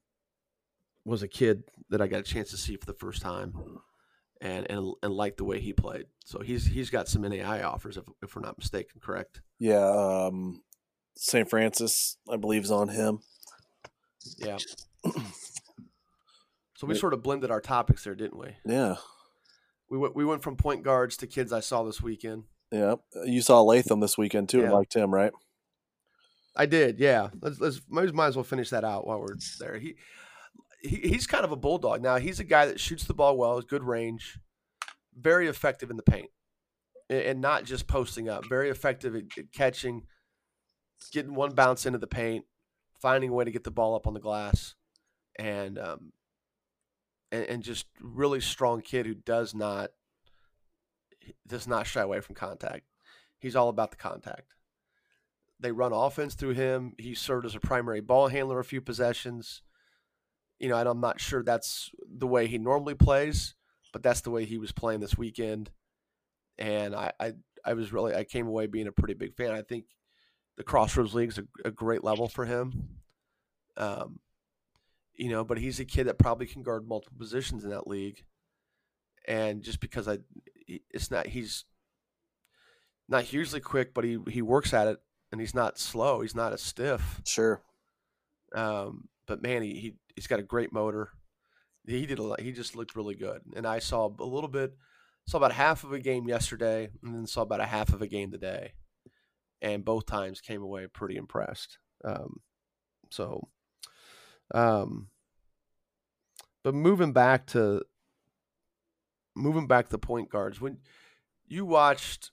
[1.04, 3.54] was a kid that I got a chance to see for the first time,
[4.40, 6.04] and and and liked the way he played.
[6.24, 9.40] So he's he's got some NAI offers if if we're not mistaken, correct?
[9.58, 9.88] Yeah.
[9.88, 10.62] Um,
[11.16, 11.48] St.
[11.48, 13.20] Francis, I believe, is on him.
[14.36, 14.58] Yeah.
[16.76, 18.54] So we sort of blended our topics there, didn't we?
[18.66, 18.96] Yeah.
[19.90, 22.44] We went we went from point guards to kids I saw this weekend.
[22.72, 22.96] Yeah.
[23.24, 24.74] You saw Latham this weekend too, and Yeah.
[24.74, 25.32] liked him, right?
[26.56, 27.28] I did, yeah.
[27.40, 29.78] Let's let's might might as well finish that out while we're there.
[29.78, 29.96] He,
[30.82, 32.02] he he's kind of a bulldog.
[32.02, 34.38] Now he's a guy that shoots the ball well, has good range,
[35.16, 36.30] very effective in the paint,
[37.10, 38.46] and not just posting up.
[38.46, 40.06] Very effective at, at catching,
[41.12, 42.44] getting one bounce into the paint,
[43.00, 44.74] finding a way to get the ball up on the glass,
[45.38, 46.12] and um,
[47.32, 49.90] and, and just really strong kid who does not
[51.46, 52.84] does not shy away from contact.
[53.38, 54.54] He's all about the contact.
[55.58, 56.94] They run offense through him.
[56.98, 59.62] He served as a primary ball handler a few possessions.
[60.58, 63.54] You know, and I'm not sure that's the way he normally plays,
[63.92, 65.70] but that's the way he was playing this weekend.
[66.58, 67.32] And I, I,
[67.64, 69.50] I was really, I came away being a pretty big fan.
[69.50, 69.84] I think
[70.56, 73.00] the Crossroads League's a, a great level for him.
[73.76, 74.20] Um,
[75.16, 78.24] you know, but he's a kid that probably can guard multiple positions in that league.
[79.26, 80.18] And just because I,
[80.66, 81.64] it's not he's
[83.08, 84.98] not hugely quick, but he he works at it,
[85.32, 86.20] and he's not slow.
[86.20, 87.20] He's not a stiff.
[87.24, 87.62] Sure.
[88.54, 91.10] Um, but man, he, he he's got a great motor.
[91.86, 92.40] He did a lot.
[92.40, 94.76] He just looked really good, and I saw a little bit,
[95.28, 98.08] saw about half of a game yesterday, and then saw about a half of a
[98.08, 98.72] game today,
[99.62, 101.78] and both times came away pretty impressed.
[102.04, 102.40] Um,
[103.10, 103.48] so,
[104.54, 105.08] um,
[106.62, 107.82] but moving back to
[109.34, 110.78] moving back to point guards, when
[111.46, 112.30] you watched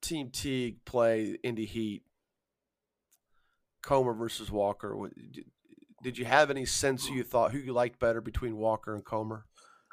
[0.00, 2.02] Team Teague play Indy Heat,
[3.82, 4.96] Comer versus Walker,
[6.02, 9.46] did you have any sense you thought who you liked better between Walker and Comer?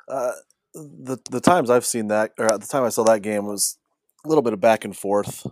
[0.07, 0.33] Uh,
[0.73, 3.77] the the times I've seen that, or at the time I saw that game was
[4.25, 5.47] a little bit of back and forth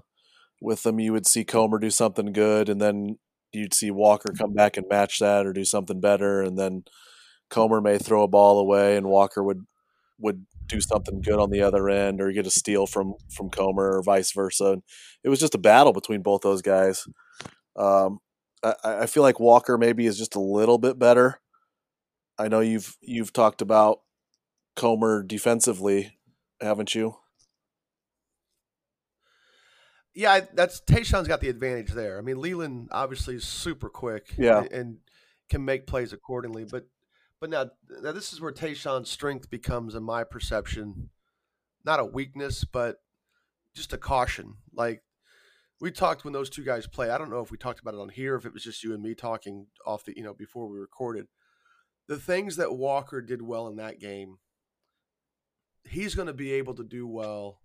[0.61, 0.99] with them.
[0.99, 3.17] You would see Comer do something good, and then
[3.53, 6.83] you'd see Walker come back and match that or do something better, and then
[7.49, 9.65] Comer may throw a ball away, and Walker would
[10.19, 13.97] would do something good on the other end or get a steal from from Comer
[13.97, 14.73] or vice versa.
[14.73, 14.83] And
[15.23, 17.05] it was just a battle between both those guys.
[17.75, 18.19] Um,
[18.63, 21.39] I, I feel like Walker maybe is just a little bit better.
[22.37, 23.99] I know you've you've talked about
[24.75, 26.17] Comer defensively,
[26.61, 27.15] haven't you?
[30.13, 32.17] Yeah, that's Tayshawn's got the advantage there.
[32.17, 34.97] I mean, Leland obviously is super quick, yeah, and, and
[35.49, 36.65] can make plays accordingly.
[36.65, 36.87] But
[37.39, 37.71] but now,
[38.01, 41.09] now this is where Tayshawn's strength becomes, in my perception,
[41.85, 42.97] not a weakness, but
[43.73, 44.55] just a caution.
[44.73, 45.01] Like
[45.79, 47.09] we talked when those two guys play.
[47.09, 48.93] I don't know if we talked about it on here, if it was just you
[48.93, 51.27] and me talking off the, you know, before we recorded.
[52.07, 54.37] The things that Walker did well in that game,
[55.89, 57.60] he's going to be able to do well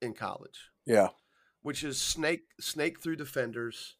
[0.00, 0.70] in college.
[0.86, 1.08] Yeah.
[1.62, 3.96] Which is snake snake through defenders,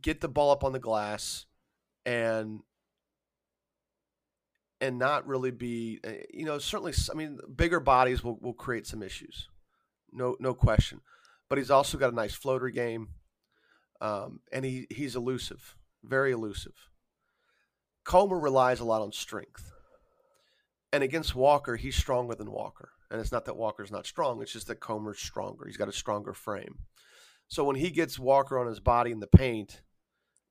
[0.00, 1.46] get the ball up on the glass,
[2.06, 2.60] and
[4.80, 8.86] and not really be eh, you know certainly i mean bigger bodies will, will create
[8.86, 9.48] some issues.
[10.12, 11.00] No no question.
[11.48, 13.08] But he's also got a nice floater game
[14.00, 16.90] um, and he he's elusive very elusive.
[18.04, 19.72] Comer relies a lot on strength.
[20.92, 24.52] And against walker he's stronger than walker and it's not that walker's not strong it's
[24.52, 26.78] just that comer's stronger he's got a stronger frame
[27.48, 29.80] so when he gets walker on his body in the paint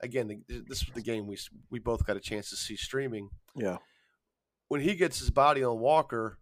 [0.02, 1.38] again, the, this was the game we
[1.70, 3.30] we both got a chance to see streaming.
[3.56, 3.78] Yeah.
[4.68, 6.40] When he gets his body on Walker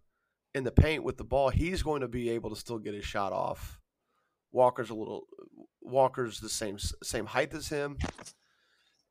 [0.53, 3.05] in the paint with the ball, he's going to be able to still get his
[3.05, 3.79] shot off.
[4.51, 5.27] Walker's a little
[5.81, 7.97] Walker's the same same height as him,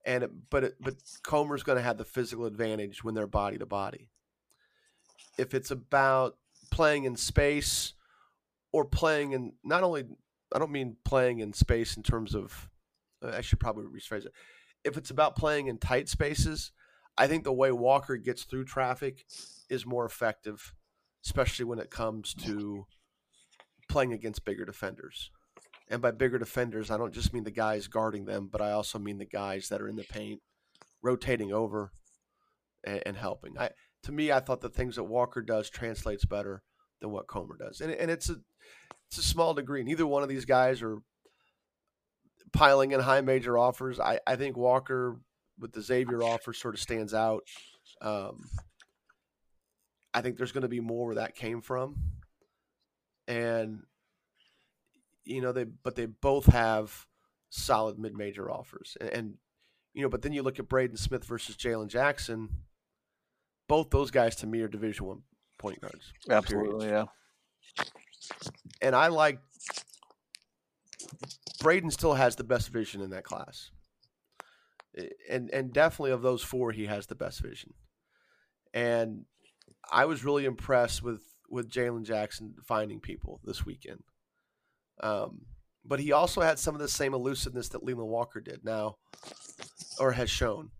[0.04, 3.58] and it, but it, but Comer's going to have the physical advantage when they're body
[3.58, 4.10] to body.
[5.38, 6.36] If it's about
[6.74, 7.92] playing in space
[8.72, 10.02] or playing in not only
[10.52, 12.68] I don't mean playing in space in terms of
[13.24, 14.32] uh, I should probably rephrase it.
[14.82, 16.72] If it's about playing in tight spaces,
[17.16, 19.24] I think the way Walker gets through traffic
[19.70, 20.74] is more effective,
[21.24, 22.87] especially when it comes to
[23.88, 25.30] playing against bigger defenders.
[25.88, 28.98] And by bigger defenders, I don't just mean the guys guarding them, but I also
[28.98, 30.40] mean the guys that are in the paint,
[31.02, 31.92] rotating over
[32.82, 33.56] and, and helping.
[33.56, 33.70] I
[34.04, 36.62] to me, I thought the things that Walker does translates better
[37.00, 38.36] than what Comer does, and and it's a
[39.08, 39.82] it's a small degree.
[39.82, 40.98] Neither one of these guys are
[42.52, 43.98] piling in high major offers.
[44.00, 45.18] I, I think Walker
[45.58, 47.44] with the Xavier offer sort of stands out.
[48.00, 48.48] Um,
[50.12, 51.96] I think there's going to be more where that came from,
[53.26, 53.80] and
[55.24, 57.06] you know they but they both have
[57.50, 59.34] solid mid major offers, and, and,
[59.92, 62.48] you know but then you look at Braden Smith versus Jalen Jackson.
[63.68, 65.22] Both those guys to me are Division One
[65.59, 66.12] point guards.
[66.29, 67.05] Absolutely, yeah.
[68.83, 69.38] And I like
[71.61, 73.70] Braden still has the best vision in that class.
[75.29, 77.72] And and definitely of those four, he has the best vision.
[78.72, 79.24] And
[79.90, 84.03] I was really impressed with with Jalen Jackson finding people this weekend.
[85.03, 85.42] Um,
[85.85, 88.96] but he also had some of the same elusiveness that Leland Walker did now,
[89.98, 90.70] or has shown.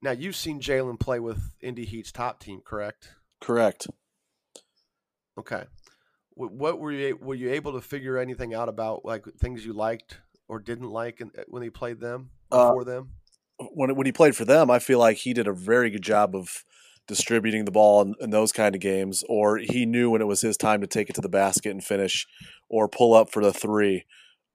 [0.00, 3.10] Now you've seen Jalen play with Indy Heat's top team, correct?
[3.40, 3.86] Correct.
[5.38, 5.64] Okay
[6.38, 10.20] what were you were you able to figure anything out about like things you liked
[10.46, 13.10] or didn't like when he played them uh, uh, them?
[13.58, 16.36] When when he played for them, I feel like he did a very good job
[16.36, 16.64] of
[17.08, 20.42] distributing the ball in, in, those kind of games, or he knew when it was
[20.42, 22.26] his time to take it to the basket and finish,
[22.68, 24.04] or pull up for the three.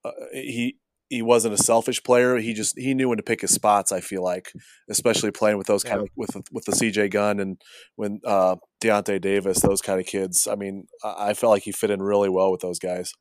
[0.04, 0.78] Uh, he
[1.14, 2.38] he wasn't a selfish player.
[2.38, 3.92] He just he knew when to pick his spots.
[3.92, 4.52] I feel like,
[4.90, 6.04] especially playing with those kind yeah.
[6.04, 7.60] of with with the CJ Gunn and
[7.94, 10.48] when uh, Deyonta Davis, those kind of kids.
[10.50, 13.12] I mean, I, I felt like he fit in really well with those guys.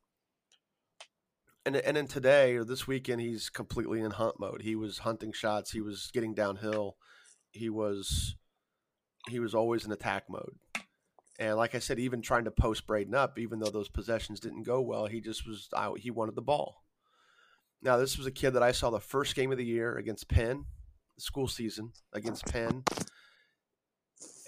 [1.65, 4.63] And and then today or this weekend, he's completely in hunt mode.
[4.63, 5.71] He was hunting shots.
[5.71, 6.97] He was getting downhill.
[7.51, 8.35] He was
[9.29, 10.55] he was always in attack mode.
[11.39, 14.63] And like I said, even trying to post Braden up, even though those possessions didn't
[14.63, 15.99] go well, he just was out.
[15.99, 16.82] He wanted the ball.
[17.83, 20.29] Now, this was a kid that I saw the first game of the year against
[20.29, 20.65] Penn,
[21.15, 22.83] the school season against Penn.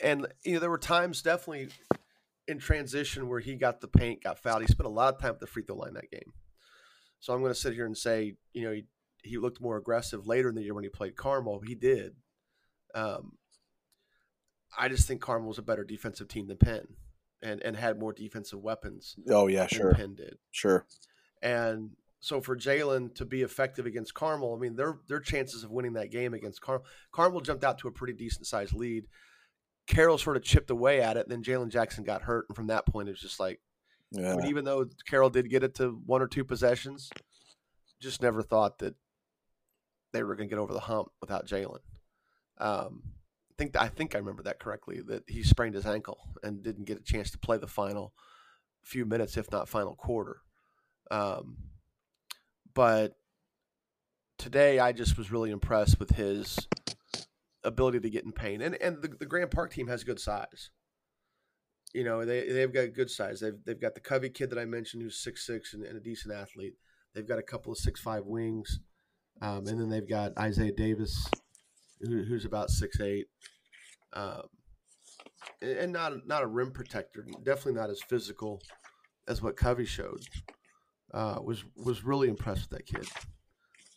[0.01, 1.69] And, you know, there were times definitely
[2.47, 4.61] in transition where he got the paint, got fouled.
[4.61, 6.31] He spent a lot of time at the free throw line that game.
[7.19, 8.85] So I'm going to sit here and say, you know, he,
[9.23, 11.61] he looked more aggressive later in the year when he played Carmel.
[11.65, 12.13] He did.
[12.93, 13.33] Um,
[14.77, 16.87] I just think Carmel was a better defensive team than Penn
[17.41, 19.15] and, and had more defensive weapons.
[19.29, 19.93] Oh, yeah, sure.
[19.93, 20.37] Penn did.
[20.51, 20.85] Sure.
[21.41, 21.91] And
[22.25, 25.93] so for Jalen to be effective against Carmel, I mean, their their chances of winning
[25.93, 29.05] that game against Carmel, Carmel jumped out to a pretty decent sized lead.
[29.85, 32.87] Carroll sort of chipped away at it, then Jalen Jackson got hurt, and from that
[32.87, 33.61] point, it was just like,
[34.09, 34.33] yeah.
[34.33, 37.11] I mean, even though Carroll did get it to one or two possessions,
[38.01, 38.95] just never thought that
[40.11, 41.81] they were going to get over the hump without Jalen.
[42.57, 43.03] Um,
[43.51, 46.85] I think I think I remember that correctly that he sprained his ankle and didn't
[46.85, 48.13] get a chance to play the final
[48.81, 50.37] few minutes, if not final quarter.
[51.11, 51.57] Um,
[52.75, 53.13] but
[54.37, 56.67] today I just was really impressed with his
[57.63, 58.61] ability to get in pain.
[58.61, 60.69] And and the, the Grand Park team has good size.
[61.93, 63.39] You know, they they've got good size.
[63.39, 66.01] They've they've got the Covey kid that I mentioned who's six six and, and, a
[66.01, 66.75] decent athlete.
[67.13, 68.79] They've got a couple of six five wings,
[69.41, 71.29] um, and then they've got Isaiah Davis,
[72.01, 73.27] who, who's about six eight,
[74.13, 74.43] um,
[75.61, 77.25] and not not a rim protector.
[77.43, 78.61] Definitely not as physical
[79.27, 80.19] as what Covey showed
[81.13, 83.07] uh, was was really impressed with that kid.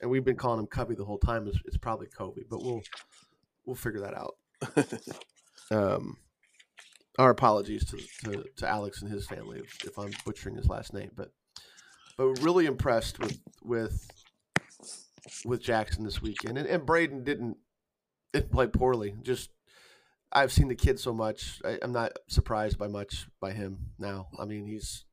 [0.00, 1.48] And we've been calling him Cubby the whole time.
[1.48, 2.82] It's, it's probably Kobe, but we'll
[3.66, 4.36] we'll figure that out.
[5.70, 6.16] um,
[7.18, 10.94] our apologies to, to, to, Alex and his family if, if, I'm butchering his last
[10.94, 11.32] name, but
[12.16, 14.08] but really impressed with with
[15.44, 16.58] with Jackson this weekend.
[16.58, 17.56] And, and Braden didn't
[18.32, 19.14] didn't play poorly.
[19.22, 19.50] Just
[20.32, 21.60] I've seen the kid so much.
[21.64, 24.28] I, am not surprised by much by him now.
[24.38, 25.04] I mean, he's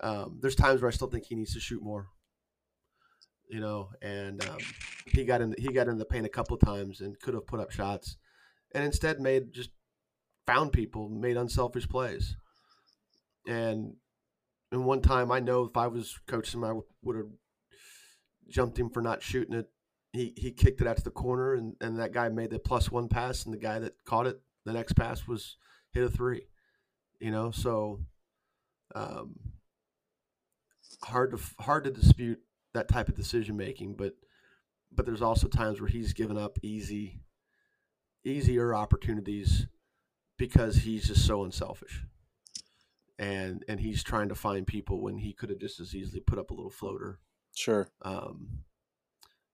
[0.00, 2.08] um, there's times where I still think he needs to shoot more.
[3.48, 4.58] You know, and um,
[5.06, 7.60] he got in he got in the paint a couple times and could have put
[7.60, 8.18] up shots,
[8.74, 9.70] and instead made just
[10.46, 12.36] found people, made unselfish plays.
[13.46, 13.94] And
[14.70, 17.30] and one time, I know if I was coaching him, I would have
[18.48, 19.70] jumped him for not shooting it.
[20.12, 22.90] He he kicked it out to the corner, and and that guy made the plus
[22.90, 25.56] one pass, and the guy that caught it, the next pass was
[25.92, 26.48] hit a three.
[27.18, 28.00] You know, so
[28.94, 29.34] um,
[31.04, 32.40] hard to hard to dispute
[32.74, 34.14] that type of decision making, but
[34.92, 37.20] but there's also times where he's given up easy
[38.24, 39.66] easier opportunities
[40.38, 42.04] because he's just so unselfish.
[43.18, 46.38] And and he's trying to find people when he could have just as easily put
[46.38, 47.18] up a little floater.
[47.54, 47.88] Sure.
[48.02, 48.60] Um,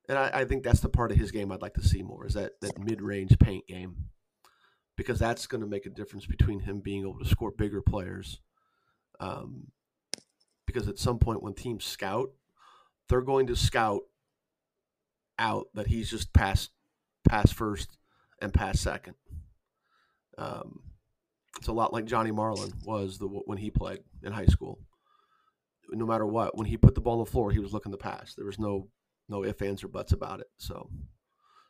[0.07, 2.27] and I, I, think that's the part of his game I'd like to see more
[2.27, 4.11] is that that mid range paint game,
[4.99, 8.41] because that's going to make a difference between him being able to score bigger players,
[9.19, 9.69] um,
[10.75, 12.33] because at some point when teams scout,
[13.09, 14.03] they're going to scout
[15.39, 16.71] out that he's just past
[17.29, 17.97] pass first
[18.43, 19.15] and pass second.
[20.37, 20.81] Um,
[21.59, 24.81] it's a lot like Johnny Marlin was the when he played in high school.
[25.91, 27.99] No matter what, when he put the ball on the floor, he was looking to
[27.99, 28.35] pass.
[28.35, 28.89] There was no
[29.29, 30.49] no ifs ands or buts about it.
[30.59, 30.91] So,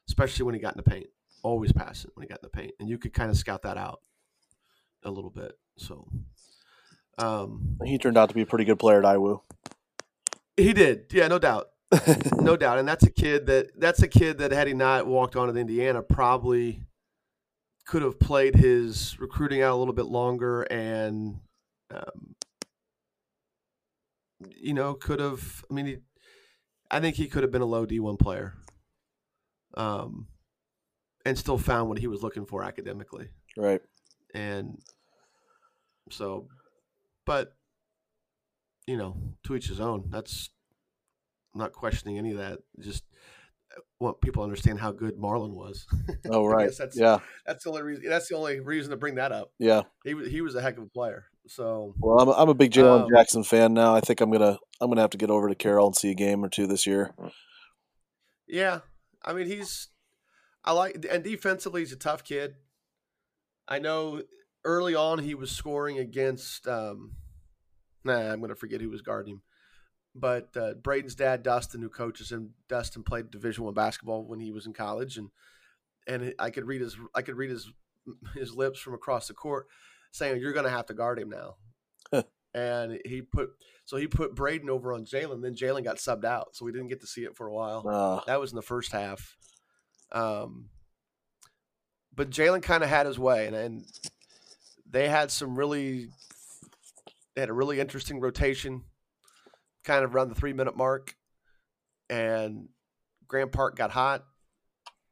[0.08, 1.08] especially when he got in the paint,
[1.42, 3.76] always passing when he got in the paint, and you could kind of scout that
[3.76, 4.00] out
[5.02, 5.52] a little bit.
[5.76, 6.08] So,
[7.18, 9.40] um, he turned out to be a pretty good player at IWU.
[10.56, 11.68] He did, yeah, no doubt,
[12.36, 12.78] no doubt.
[12.78, 15.58] And that's a kid that that's a kid that had he not walked on to
[15.58, 16.86] Indiana, probably
[17.86, 21.40] could have played his recruiting out a little bit longer, and
[21.90, 22.34] um,
[24.56, 25.64] you know, could have.
[25.70, 25.96] I mean, he,
[26.90, 28.54] I think he could have been a low D one player,
[29.76, 30.28] um,
[31.24, 33.28] and still found what he was looking for academically.
[33.56, 33.80] Right.
[34.34, 34.78] And
[36.10, 36.48] so
[37.26, 37.54] but
[38.86, 40.04] you know, to each his own.
[40.10, 40.50] That's
[41.54, 42.58] I'm not questioning any of that.
[42.80, 43.04] Just
[43.76, 45.86] uh, want people to understand how good Marlin was.
[46.30, 47.18] Oh right, that's, yeah.
[47.46, 48.08] That's the only reason.
[48.08, 49.52] That's the only reason to bring that up.
[49.58, 51.26] Yeah, he was he was a heck of a player.
[51.46, 53.94] So well, I'm a, I'm a big Jalen um, Jackson fan now.
[53.94, 56.14] I think I'm gonna I'm gonna have to get over to Carroll and see a
[56.14, 57.14] game or two this year.
[58.48, 58.80] Yeah,
[59.22, 59.88] I mean he's
[60.64, 62.54] I like and defensively he's a tough kid.
[63.68, 64.22] I know
[64.64, 66.66] early on he was scoring against.
[66.66, 67.12] Um,
[68.04, 69.42] nah, I'm going to forget who was guarding him.
[70.14, 74.52] But uh, Braden's dad, Dustin, who coaches him, Dustin played Division One basketball when he
[74.52, 75.30] was in college, and
[76.06, 77.68] and I could read his I could read his
[78.34, 79.66] his lips from across the court
[80.12, 81.56] saying, "You're going to have to guard him now."
[82.54, 83.50] and he put
[83.84, 85.42] so he put Braden over on Jalen.
[85.42, 87.86] Then Jalen got subbed out, so we didn't get to see it for a while.
[87.88, 89.36] Uh, That was in the first half.
[90.12, 90.68] Um,
[92.14, 93.84] but Jalen kind of had his way, and, and
[94.94, 96.08] they had some really
[97.34, 98.84] they had a really interesting rotation,
[99.82, 101.16] kind of around the three minute mark,
[102.08, 102.68] and
[103.26, 104.24] Grand Park got hot,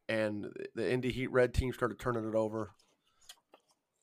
[0.07, 2.71] and the Indy Heat Red team started turning it over,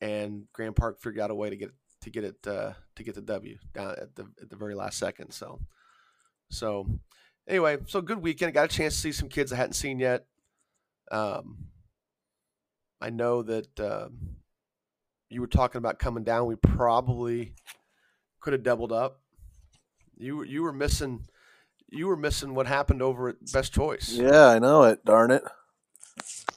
[0.02, 1.70] and Grand Park figured out a way to get
[2.02, 4.98] to get it uh, to get the W down at the at the very last
[4.98, 5.32] second.
[5.32, 5.60] So,
[6.50, 6.86] so
[7.48, 8.52] anyway, so good weekend.
[8.52, 10.26] Got a chance to see some kids I hadn't seen yet.
[11.10, 11.68] Um,
[13.00, 14.08] I know that uh,
[15.30, 16.46] you were talking about coming down.
[16.46, 17.54] We probably
[18.40, 19.20] could have doubled up.
[20.16, 21.26] You you were missing
[21.88, 24.12] you were missing what happened over at Best Choice.
[24.12, 25.04] yeah, I know it.
[25.04, 25.42] Darn it.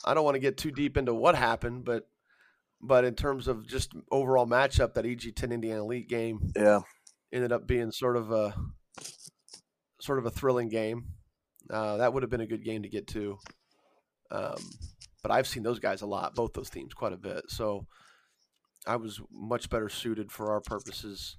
[0.05, 2.07] I don't want to get too deep into what happened, but
[2.81, 6.81] but in terms of just overall matchup, that EG10 Indiana Elite game Yeah.
[7.31, 8.53] ended up being sort of a
[10.01, 11.05] sort of a thrilling game.
[11.69, 13.37] Uh, that would have been a good game to get to.
[14.31, 14.57] Um,
[15.21, 17.45] but I've seen those guys a lot, both those teams, quite a bit.
[17.47, 17.87] So
[18.85, 21.37] I was much better suited for our purposes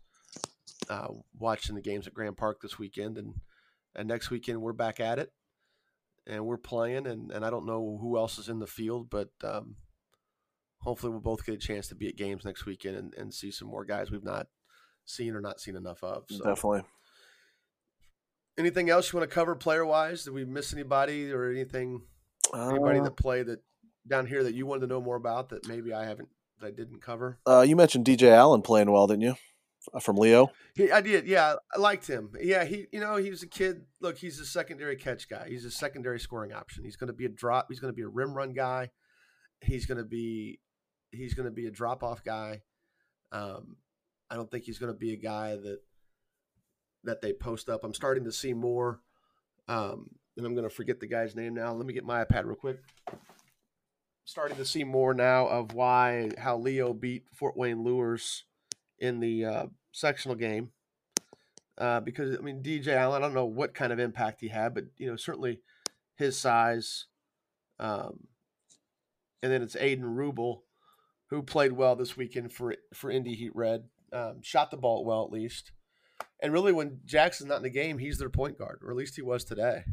[0.89, 3.35] uh, watching the games at Grand Park this weekend, and
[3.95, 5.33] and next weekend we're back at it,
[6.27, 9.31] and we're playing, and and I don't know who else is in the field, but
[9.43, 9.77] um,
[10.79, 13.51] hopefully we'll both get a chance to be at games next weekend and, and see
[13.51, 14.47] some more guys we've not
[15.05, 16.25] seen or not seen enough of.
[16.31, 16.83] So Definitely.
[18.59, 20.25] anything else you want to cover player wise?
[20.25, 22.03] Did we miss anybody or anything?
[22.55, 23.63] Anybody Uh, that played that
[24.07, 26.29] down here that you wanted to know more about that maybe I haven't
[26.61, 27.39] that I didn't cover?
[27.47, 29.35] uh, you mentioned DJ Allen playing well, didn't you?
[29.93, 30.51] Uh, From Leo.
[30.75, 31.57] He, I did, yeah.
[31.75, 32.31] I liked him.
[32.41, 33.83] Yeah, he, you know, he was a kid.
[34.01, 35.47] Look, he's a secondary catch guy.
[35.49, 36.85] He's a secondary scoring option.
[36.85, 37.67] He's going to be a drop.
[37.69, 38.91] He's going to be a rim run guy.
[39.61, 40.59] He's going to be,
[41.13, 42.63] he's going to be a drop off guy.
[43.31, 43.77] Um,
[44.31, 45.81] I don't think he's going to be a guy that
[47.05, 47.85] that they post up.
[47.85, 49.01] I'm starting to see more,
[49.69, 51.75] um, and I'm going to forget the guy's name now.
[51.75, 52.79] Let me get my iPad real quick.
[54.25, 58.45] Starting to see more now of why how Leo beat Fort Wayne Luers
[58.99, 60.71] in the uh, sectional game.
[61.77, 64.75] Uh, because I mean DJ Allen, I don't know what kind of impact he had,
[64.75, 65.61] but you know certainly
[66.17, 67.07] his size,
[67.79, 68.29] um,
[69.43, 70.61] and then it's Aiden Rubel,
[71.31, 75.25] who played well this weekend for for Indy Heat Red, um, shot the ball well
[75.25, 75.73] at least,
[76.41, 79.17] and really when Jackson's not in the game, he's their point guard, or at least
[79.17, 79.85] he was today.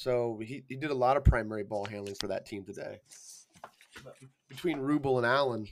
[0.00, 3.00] So he, he did a lot of primary ball handling for that team today.
[4.48, 5.66] Between Rubel and Allen,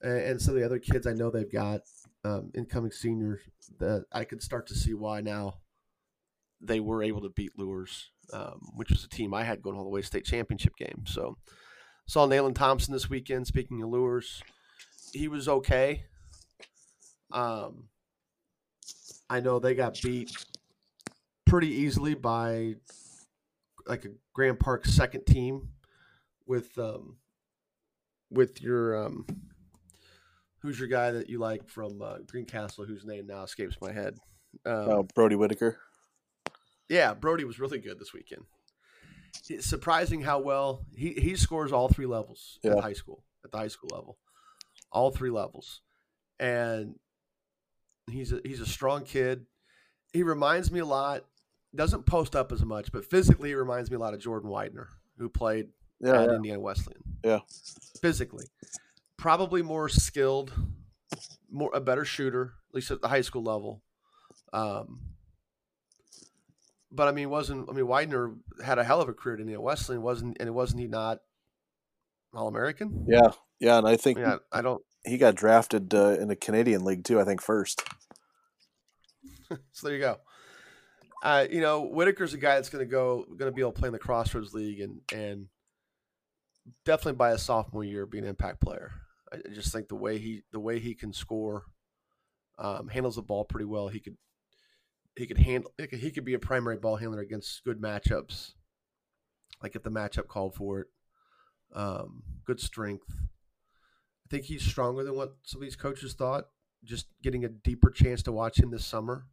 [0.00, 1.82] and, some of the other kids I know they've got
[2.24, 3.40] um, incoming seniors,
[3.80, 5.58] that I could start to see why now
[6.62, 9.84] they were able to beat Luers, um, which was a team I had going all
[9.84, 11.04] the way to state championship game.
[11.06, 11.36] So
[12.06, 13.46] saw Nayland Thompson this weekend.
[13.46, 14.42] Speaking of Luers,
[15.12, 16.04] he was okay.
[17.30, 17.88] Um,
[19.28, 20.30] I know they got beat
[21.44, 22.76] pretty easily by
[23.88, 25.68] like a Grand Park second team
[26.46, 27.16] with um,
[28.30, 29.26] with your um,
[30.60, 34.18] who's your guy that you like from uh, Greencastle whose name now escapes my head.
[34.66, 35.78] Um, Uh, Brody Whitaker.
[36.88, 38.42] yeah, Brody was really good this weekend.
[39.50, 42.72] It's surprising how well he, he scores all three levels Yeah.
[42.76, 44.18] at high school, at the high school level,
[44.92, 45.80] all three levels,
[46.38, 46.94] and
[48.10, 49.46] he's a, he's a strong kid.
[50.12, 51.24] He reminds me a lot.
[51.74, 54.86] Doesn't post up as much, but physically it reminds me a lot of Jordan Weidner,
[55.18, 55.68] who played
[56.00, 56.36] Yeah, at yeah.
[56.36, 57.02] Indiana Wesleyan.
[57.24, 57.40] Yeah.
[58.00, 58.46] physically,
[59.16, 60.52] probably more skilled,
[61.50, 63.82] more a better shooter, at least at the high school level.
[64.52, 65.00] Um,
[66.90, 69.60] but I mean, wasn't I mean Weidner had a hell of a career at Indiana
[69.60, 71.18] Wesleyan, wasn't and wasn't he not
[72.32, 73.04] All American?
[73.06, 74.36] yeah, yeah, and I think yeah.
[74.50, 74.82] I don't.
[75.04, 77.20] he got drafted uh, in the Canadian League too.
[77.20, 77.84] I think first.
[79.72, 80.18] So there you go.
[81.22, 83.78] Uh, you know, Whitaker's a guy that's going to go, going to be able to
[83.78, 85.46] play in the Crossroads League, and and
[86.84, 88.92] definitely by his sophomore year be an impact player.
[89.32, 91.64] I I just think the way he the way he can score,
[92.58, 93.88] um, handles the ball pretty well.
[93.88, 94.16] He could
[95.16, 98.52] he could handle he could, he could be a primary ball handler against good matchups,
[99.62, 100.86] like if the matchup called for it.
[101.74, 103.10] Um, good strength.
[103.10, 106.44] I think he's stronger than what some of these coaches thought.
[106.84, 109.26] Just getting a deeper chance to watch him this summer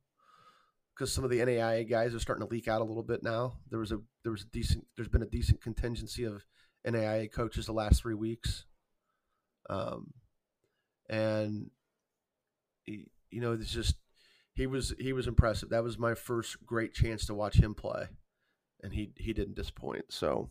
[0.96, 3.58] because some of the NAIA guys are starting to leak out a little bit now.
[3.70, 6.46] There was a there was a decent there's been a decent contingency of
[6.88, 8.66] NAIA coaches the last three weeks.
[9.70, 10.14] um,
[11.10, 11.70] and
[12.84, 13.96] he, you know, it's just
[14.54, 15.70] he was he was impressive.
[15.70, 18.08] That was my first great chance to watch him play,
[18.84, 20.06] and he he didn't disappoint.
[20.10, 20.50] So,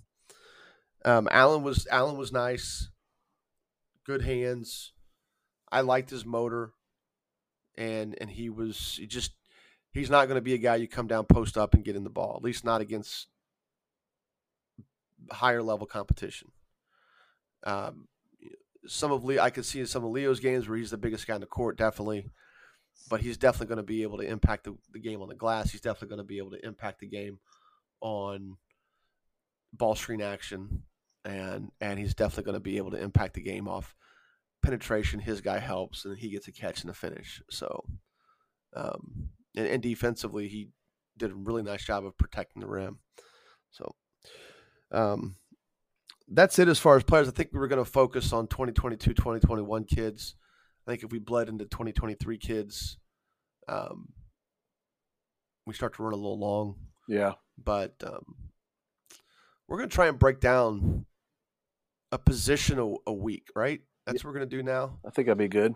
[1.04, 2.90] um, Allen was Allen was nice,
[4.04, 4.92] good hands.
[5.70, 6.72] I liked his motor,
[7.76, 9.32] and and he was he just
[9.94, 12.04] he's not going to be a guy you come down post up and get in
[12.04, 12.34] the ball.
[12.36, 13.28] At least not against
[15.30, 16.50] higher level competition.
[17.62, 18.08] Um,
[18.86, 21.26] some of Leo, I could see in some of Leo's games where he's the biggest
[21.26, 22.28] guy in the court, definitely.
[23.08, 25.70] But he's definitely going to be able to impact the, the game on the glass.
[25.70, 27.38] He's definitely going to be able to impact the game
[28.00, 28.56] on
[29.72, 30.82] ball screen action,
[31.24, 33.96] and and he's definitely going to be able to impact the game off
[34.62, 35.18] penetration.
[35.18, 37.42] His guy helps, and he gets a catch and a finish.
[37.50, 37.84] So,
[38.76, 40.68] um, and, and defensively, he
[41.16, 42.98] did a really nice job of protecting the rim.
[43.70, 43.94] So,
[44.92, 45.36] um,
[46.28, 47.28] that's it as far as players.
[47.28, 50.36] I think we were going to focus on 2022, 2021 kids.
[50.86, 52.98] I think if we bled into 2023 kids,
[53.68, 54.08] um,
[55.66, 56.76] we start to run a little long.
[57.08, 57.32] Yeah.
[57.62, 58.36] But um,
[59.68, 61.06] we're going to try and break down
[62.12, 63.80] a position a, a week, right?
[64.06, 64.26] That's yeah.
[64.26, 64.98] what we're going to do now.
[65.06, 65.74] I think that'd be good.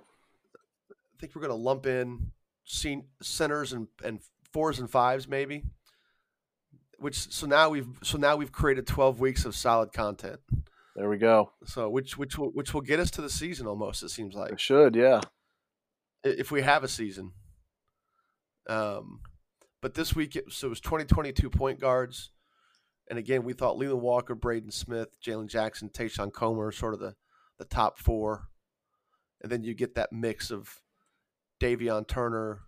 [0.90, 2.32] I think we're going to lump in
[2.68, 4.20] centers and, and
[4.52, 5.64] fours and fives, maybe
[6.98, 10.40] which so now we've so now we've created 12 weeks of solid content.
[10.96, 11.52] There we go.
[11.64, 14.52] So which which will which will get us to the season almost it seems like.
[14.52, 15.20] It should, yeah.
[16.24, 17.32] If we have a season.
[18.68, 19.20] Um
[19.80, 22.32] but this week it, so it was 2022 point guards.
[23.08, 27.14] And again, we thought Leland Walker, Braden Smith, Jalen Jackson, Tayshawn Comer sort of the
[27.58, 28.48] the top 4.
[29.40, 30.80] And then you get that mix of
[31.60, 32.60] Davion Turner,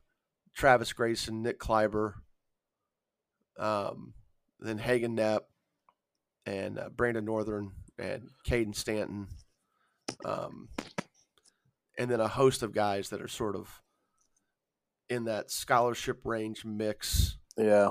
[0.55, 2.14] Travis Grayson, Nick Kleiber,
[3.59, 4.14] um,
[4.59, 5.41] then Hagen Knepp
[6.47, 9.28] and uh, Brandon Northern and Caden Stanton,
[10.24, 10.68] um,
[11.99, 13.82] and then a host of guys that are sort of
[15.09, 17.36] in that scholarship range mix.
[17.57, 17.91] Yeah,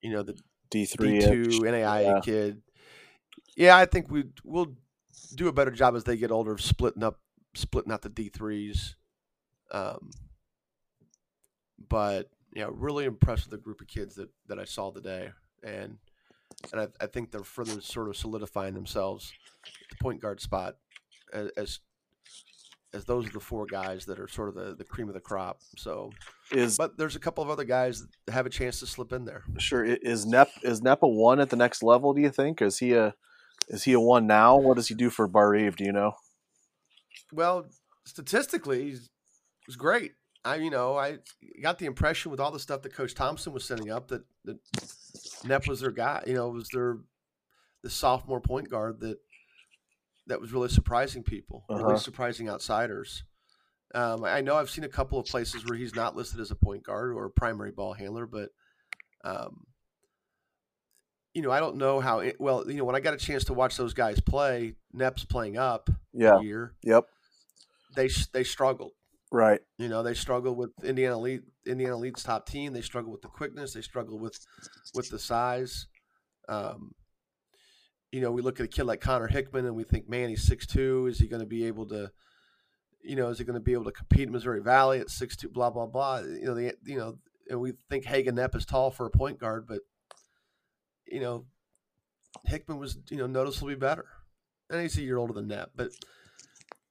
[0.00, 0.38] you know the
[0.70, 2.20] D three D two NAIA yeah.
[2.20, 2.62] kid.
[3.56, 4.74] Yeah, I think we we'll
[5.34, 7.20] do a better job as they get older of splitting up
[7.54, 8.96] splitting out the D threes.
[9.74, 10.10] Um,
[11.88, 15.30] but yeah, really impressed with the group of kids that that I saw today
[15.62, 15.98] and
[16.72, 19.32] and I, I think they're further sort of solidifying themselves
[19.64, 20.76] at the point guard spot
[21.32, 21.80] as, as
[22.92, 25.20] as those are the four guys that are sort of the, the cream of the
[25.20, 25.58] crop.
[25.76, 26.12] So,
[26.52, 29.24] is but there's a couple of other guys that have a chance to slip in
[29.24, 29.42] there.
[29.58, 32.14] Sure, is Knepp is Knepp a one at the next level?
[32.14, 32.62] Do you think?
[32.62, 33.14] Is he a
[33.68, 34.56] is he a one now?
[34.56, 35.76] What does he do for Barr-Reeve?
[35.76, 36.12] Do you know?
[37.32, 37.66] Well,
[38.04, 39.10] statistically, he's,
[39.66, 40.12] he's great.
[40.44, 41.18] I you know I
[41.62, 44.58] got the impression with all the stuff that Coach Thompson was sending up that that
[45.44, 46.22] Knepp was their guy.
[46.26, 46.98] You know, was their
[47.82, 49.18] the sophomore point guard that
[50.26, 51.84] that was really surprising people, uh-huh.
[51.84, 53.24] really surprising outsiders.
[53.94, 56.56] Um, I know I've seen a couple of places where he's not listed as a
[56.56, 58.48] point guard or a primary ball handler, but
[59.24, 59.66] um,
[61.34, 62.20] you know, I don't know how.
[62.20, 65.24] It, well, you know, when I got a chance to watch those guys play, Knepp's
[65.24, 65.90] playing up.
[66.12, 66.40] Yeah.
[66.40, 66.74] Year.
[66.82, 67.04] Yep.
[67.96, 68.92] They they struggled.
[69.34, 69.58] Right.
[69.78, 72.72] You know, they struggle with Indiana Elite, Indiana Elite's top team.
[72.72, 73.74] They struggle with the quickness.
[73.74, 74.38] They struggle with
[74.94, 75.88] with the size.
[76.48, 76.92] Um,
[78.12, 80.46] you know, we look at a kid like Connor Hickman and we think, man, he's
[80.46, 81.08] six two.
[81.08, 82.12] Is he going to be able to,
[83.02, 85.34] you know, is he going to be able to compete in Missouri Valley at six
[85.34, 85.48] two?
[85.48, 86.18] Blah blah blah.
[86.18, 87.18] You know, the you know,
[87.50, 89.80] and we think Hagen Knepp is tall for a point guard, but
[91.08, 91.46] you know,
[92.44, 94.06] Hickman was you know noticeably better,
[94.70, 95.88] and he's a year older than Knepp, but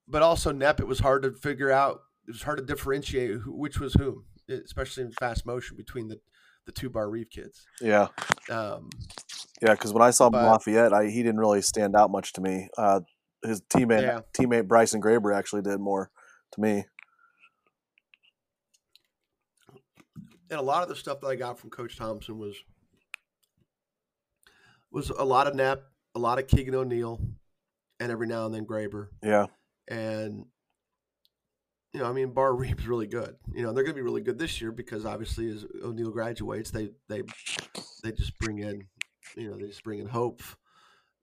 [0.09, 3.51] but also Knepp, it was hard to figure out it was hard to differentiate who,
[3.51, 6.19] which was whom, especially in fast motion between the
[6.65, 7.65] the two Barr-Reeve kids.
[7.82, 8.07] Yeah.
[8.49, 8.89] Um,
[9.61, 12.41] yeah, because when I saw but, Lafayette, I, he didn't really stand out much to
[12.41, 12.69] me.
[12.78, 13.01] Uh,
[13.43, 14.21] his teammate yeah.
[14.34, 16.09] teammate Bryson Graber actually did more
[16.53, 16.86] to me.
[20.49, 22.55] And a lot of the stuff that I got from Coach Thompson was
[24.91, 25.80] was a lot of Knepp,
[26.15, 27.19] a lot of Keegan O'Neill,
[27.99, 29.07] and every now and then Graber.
[29.21, 29.47] Yeah.
[29.89, 30.45] And
[31.93, 33.35] you know, I mean, Bar Reeve's really good.
[33.53, 36.71] You know, they're going to be really good this year because obviously, as O'Neill graduates,
[36.71, 37.21] they they
[38.03, 38.87] they just bring in,
[39.37, 40.41] you know, they just bring in hope,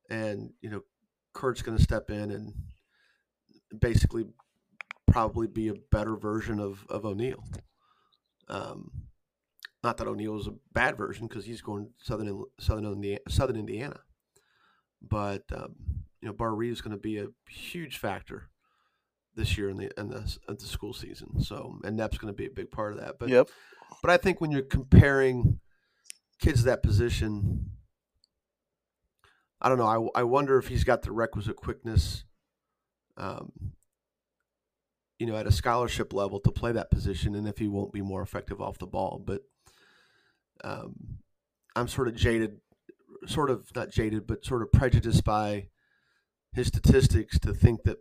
[0.08, 0.82] and you know,
[1.34, 2.54] Kurt's going to step in and
[3.78, 4.24] basically
[5.10, 7.44] probably be a better version of of O'Neill.
[8.48, 8.90] Um,
[9.82, 14.00] not that O'Neill is a bad version because he's going southern southern Indiana, southern Indiana,
[15.02, 15.74] but um,
[16.20, 18.50] you know, Barr is going to be a huge factor
[19.34, 21.40] this year in the in the, in the school season.
[21.40, 23.18] So and Knepp's going to be a big part of that.
[23.18, 23.48] But yep.
[24.02, 25.60] but I think when you're comparing
[26.40, 27.70] kids that position,
[29.60, 30.10] I don't know.
[30.14, 32.24] I, I wonder if he's got the requisite quickness.
[33.16, 33.52] um,
[35.18, 38.00] you know, at a scholarship level to play that position, and if he won't be
[38.00, 39.22] more effective off the ball.
[39.24, 39.42] But
[40.64, 41.18] um,
[41.76, 42.60] I'm sort of jaded,
[43.26, 45.68] sort of not jaded, but sort of prejudiced by
[46.54, 47.98] his statistics to think that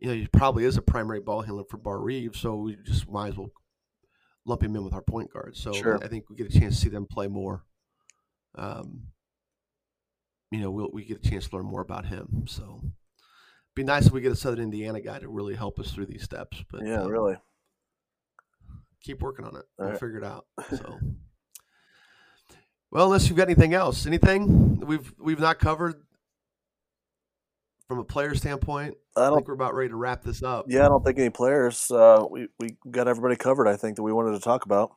[0.00, 3.28] you know he probably is a primary ball handler for Barr-Reeves, so we just might
[3.28, 3.50] as well
[4.46, 5.56] lump him in with our point guard.
[5.56, 6.02] So Sure.
[6.02, 7.64] I think we get a chance to see them play more.
[8.54, 9.02] Um,
[10.50, 12.46] you know, we'll, we get a chance to learn more about him.
[12.48, 12.82] So
[13.76, 16.24] be nice if we get a Southern Indiana guy to really help us through these
[16.24, 16.64] steps.
[16.70, 17.36] But Yeah, um, really.
[19.02, 19.64] keep working on it.
[19.78, 20.00] All We'll right.
[20.00, 20.46] figure it out.
[20.70, 20.98] So,
[22.90, 26.02] well, unless you've got anything else, anything we've we've not covered
[27.90, 29.38] from a player standpoint, I I don't.
[29.38, 30.66] think we're about ready to wrap this up.
[30.68, 31.90] Yeah, I don't think any players.
[31.90, 33.66] Uh, we we got everybody covered.
[33.66, 34.92] I think that we wanted to talk about.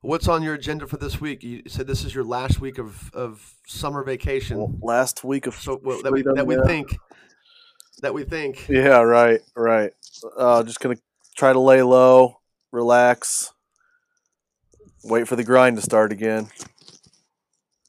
[0.00, 1.42] What's on your agenda for this week?
[1.42, 4.56] You said this is your last week of, of summer vacation.
[4.56, 6.62] Well, last week of so well, that we that we yeah.
[6.64, 6.96] think
[8.00, 8.70] that we think.
[8.70, 9.92] Yeah, right, right.
[10.34, 10.96] Uh, just gonna
[11.36, 13.52] try to lay low, relax,
[15.04, 16.48] wait for the grind to start again.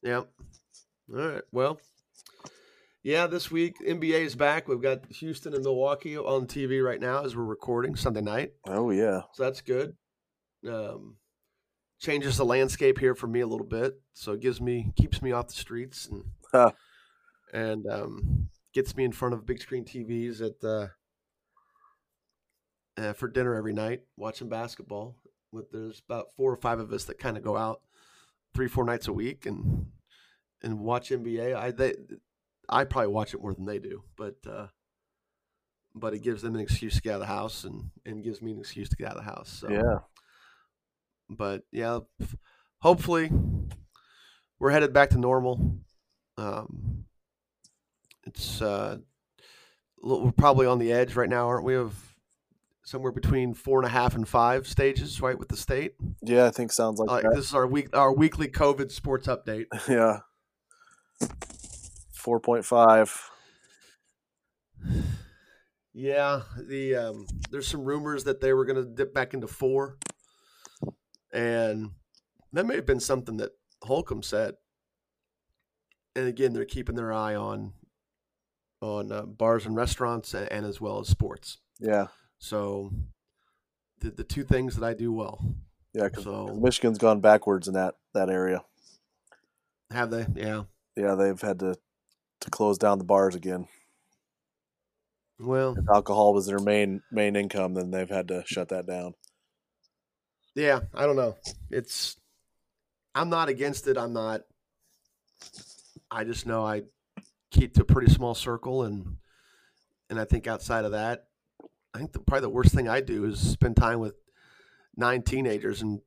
[0.02, 0.28] Yep.
[1.10, 1.42] All right.
[1.54, 1.80] Well,
[3.04, 4.68] yeah, this week NBA is back.
[4.68, 8.54] We've got Houston and Milwaukee on TV right now as we're recording Sunday night.
[8.66, 9.96] Oh yeah, So that's good.
[10.68, 11.18] Um,
[12.00, 15.32] changes the landscape here for me a little bit, so it gives me keeps me
[15.32, 16.72] off the streets and Huh.
[17.54, 20.88] and um, gets me in front of big screen TVs at uh,
[22.98, 25.18] uh, for dinner every night watching basketball.
[25.52, 27.82] With there's about four or five of us that kind of go out
[28.56, 29.88] three four nights a week and
[30.62, 31.56] and watch NBA.
[31.56, 31.94] I they
[32.70, 34.36] I probably watch it more than they do, but.
[34.50, 34.68] Uh,
[35.96, 38.42] but it gives them an excuse to get out of the house and, and gives
[38.42, 39.50] me an excuse to get out of the house.
[39.62, 40.00] So yeah.
[41.30, 42.00] but yeah,
[42.80, 43.30] hopefully
[44.60, 45.78] we're headed back to normal.
[46.38, 47.06] Um,
[48.26, 48.98] it's uh,
[50.02, 51.76] we're probably on the edge right now, aren't we?
[51.76, 52.16] Of
[52.84, 55.94] somewhere between four and a half and five stages, right, with the state.
[56.22, 57.36] Yeah, I think sounds like Like that.
[57.36, 59.68] this is our week, our weekly COVID sports update.
[59.88, 60.22] Yeah.
[62.24, 63.30] Four point five.
[65.94, 69.98] Yeah, the um, there's some rumors that they were going to dip back into four,
[71.34, 71.92] and
[72.54, 73.52] that may have been something that
[73.84, 74.54] Holcomb said.
[76.16, 77.74] And again, they're keeping their eye on
[78.82, 81.58] on uh, bars and restaurants and, and as well as sports.
[81.82, 82.08] Yeah,
[82.38, 82.90] So
[84.00, 85.44] the the two things that I do well.
[85.94, 86.06] yeah.
[86.06, 88.64] Because So Michigan's gone backwards in that that area.
[89.92, 90.26] have they?
[90.36, 90.64] Yeah.
[90.96, 91.76] Yeah, they've had to
[92.44, 93.68] to close down the bars again.
[95.40, 99.16] Well, If alcohol was their main main income, then they've had to shut that down.
[100.56, 100.82] yeah.
[100.94, 101.36] I don't know.
[101.72, 102.18] It's
[103.16, 103.98] I'm not against it.
[103.98, 104.42] I'm not.
[106.12, 106.84] I just know I
[107.52, 109.18] keep to a pretty small circle, and
[110.10, 111.26] and I think outside of that,
[111.94, 114.16] I think the, probably the worst thing I do is spend time with
[114.96, 116.00] nine teenagers and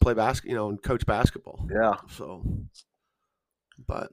[0.00, 1.66] play basketball, you know, and coach basketball.
[1.72, 1.94] Yeah.
[2.10, 2.42] So,
[3.88, 4.12] but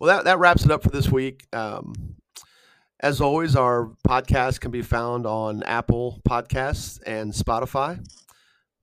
[0.00, 1.46] well, that that wraps it up for this week.
[1.52, 2.16] Um,
[3.00, 8.04] as always, our podcast can be found on Apple Podcasts and Spotify.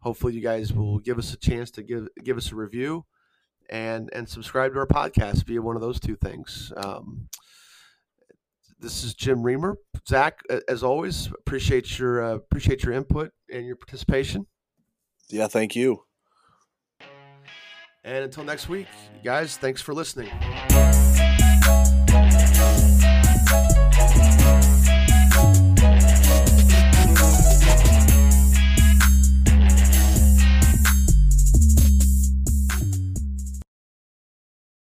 [0.01, 3.05] Hopefully, you guys will give us a chance to give give us a review
[3.69, 6.73] and and subscribe to our podcast via one of those two things.
[6.75, 7.29] Um,
[8.79, 9.77] this is Jim Reamer.
[10.07, 14.47] Zach, as always, appreciate your uh, appreciate your input and your participation.
[15.29, 16.03] Yeah, thank you.
[18.03, 18.87] And until next week,
[19.23, 20.29] guys, thanks for listening.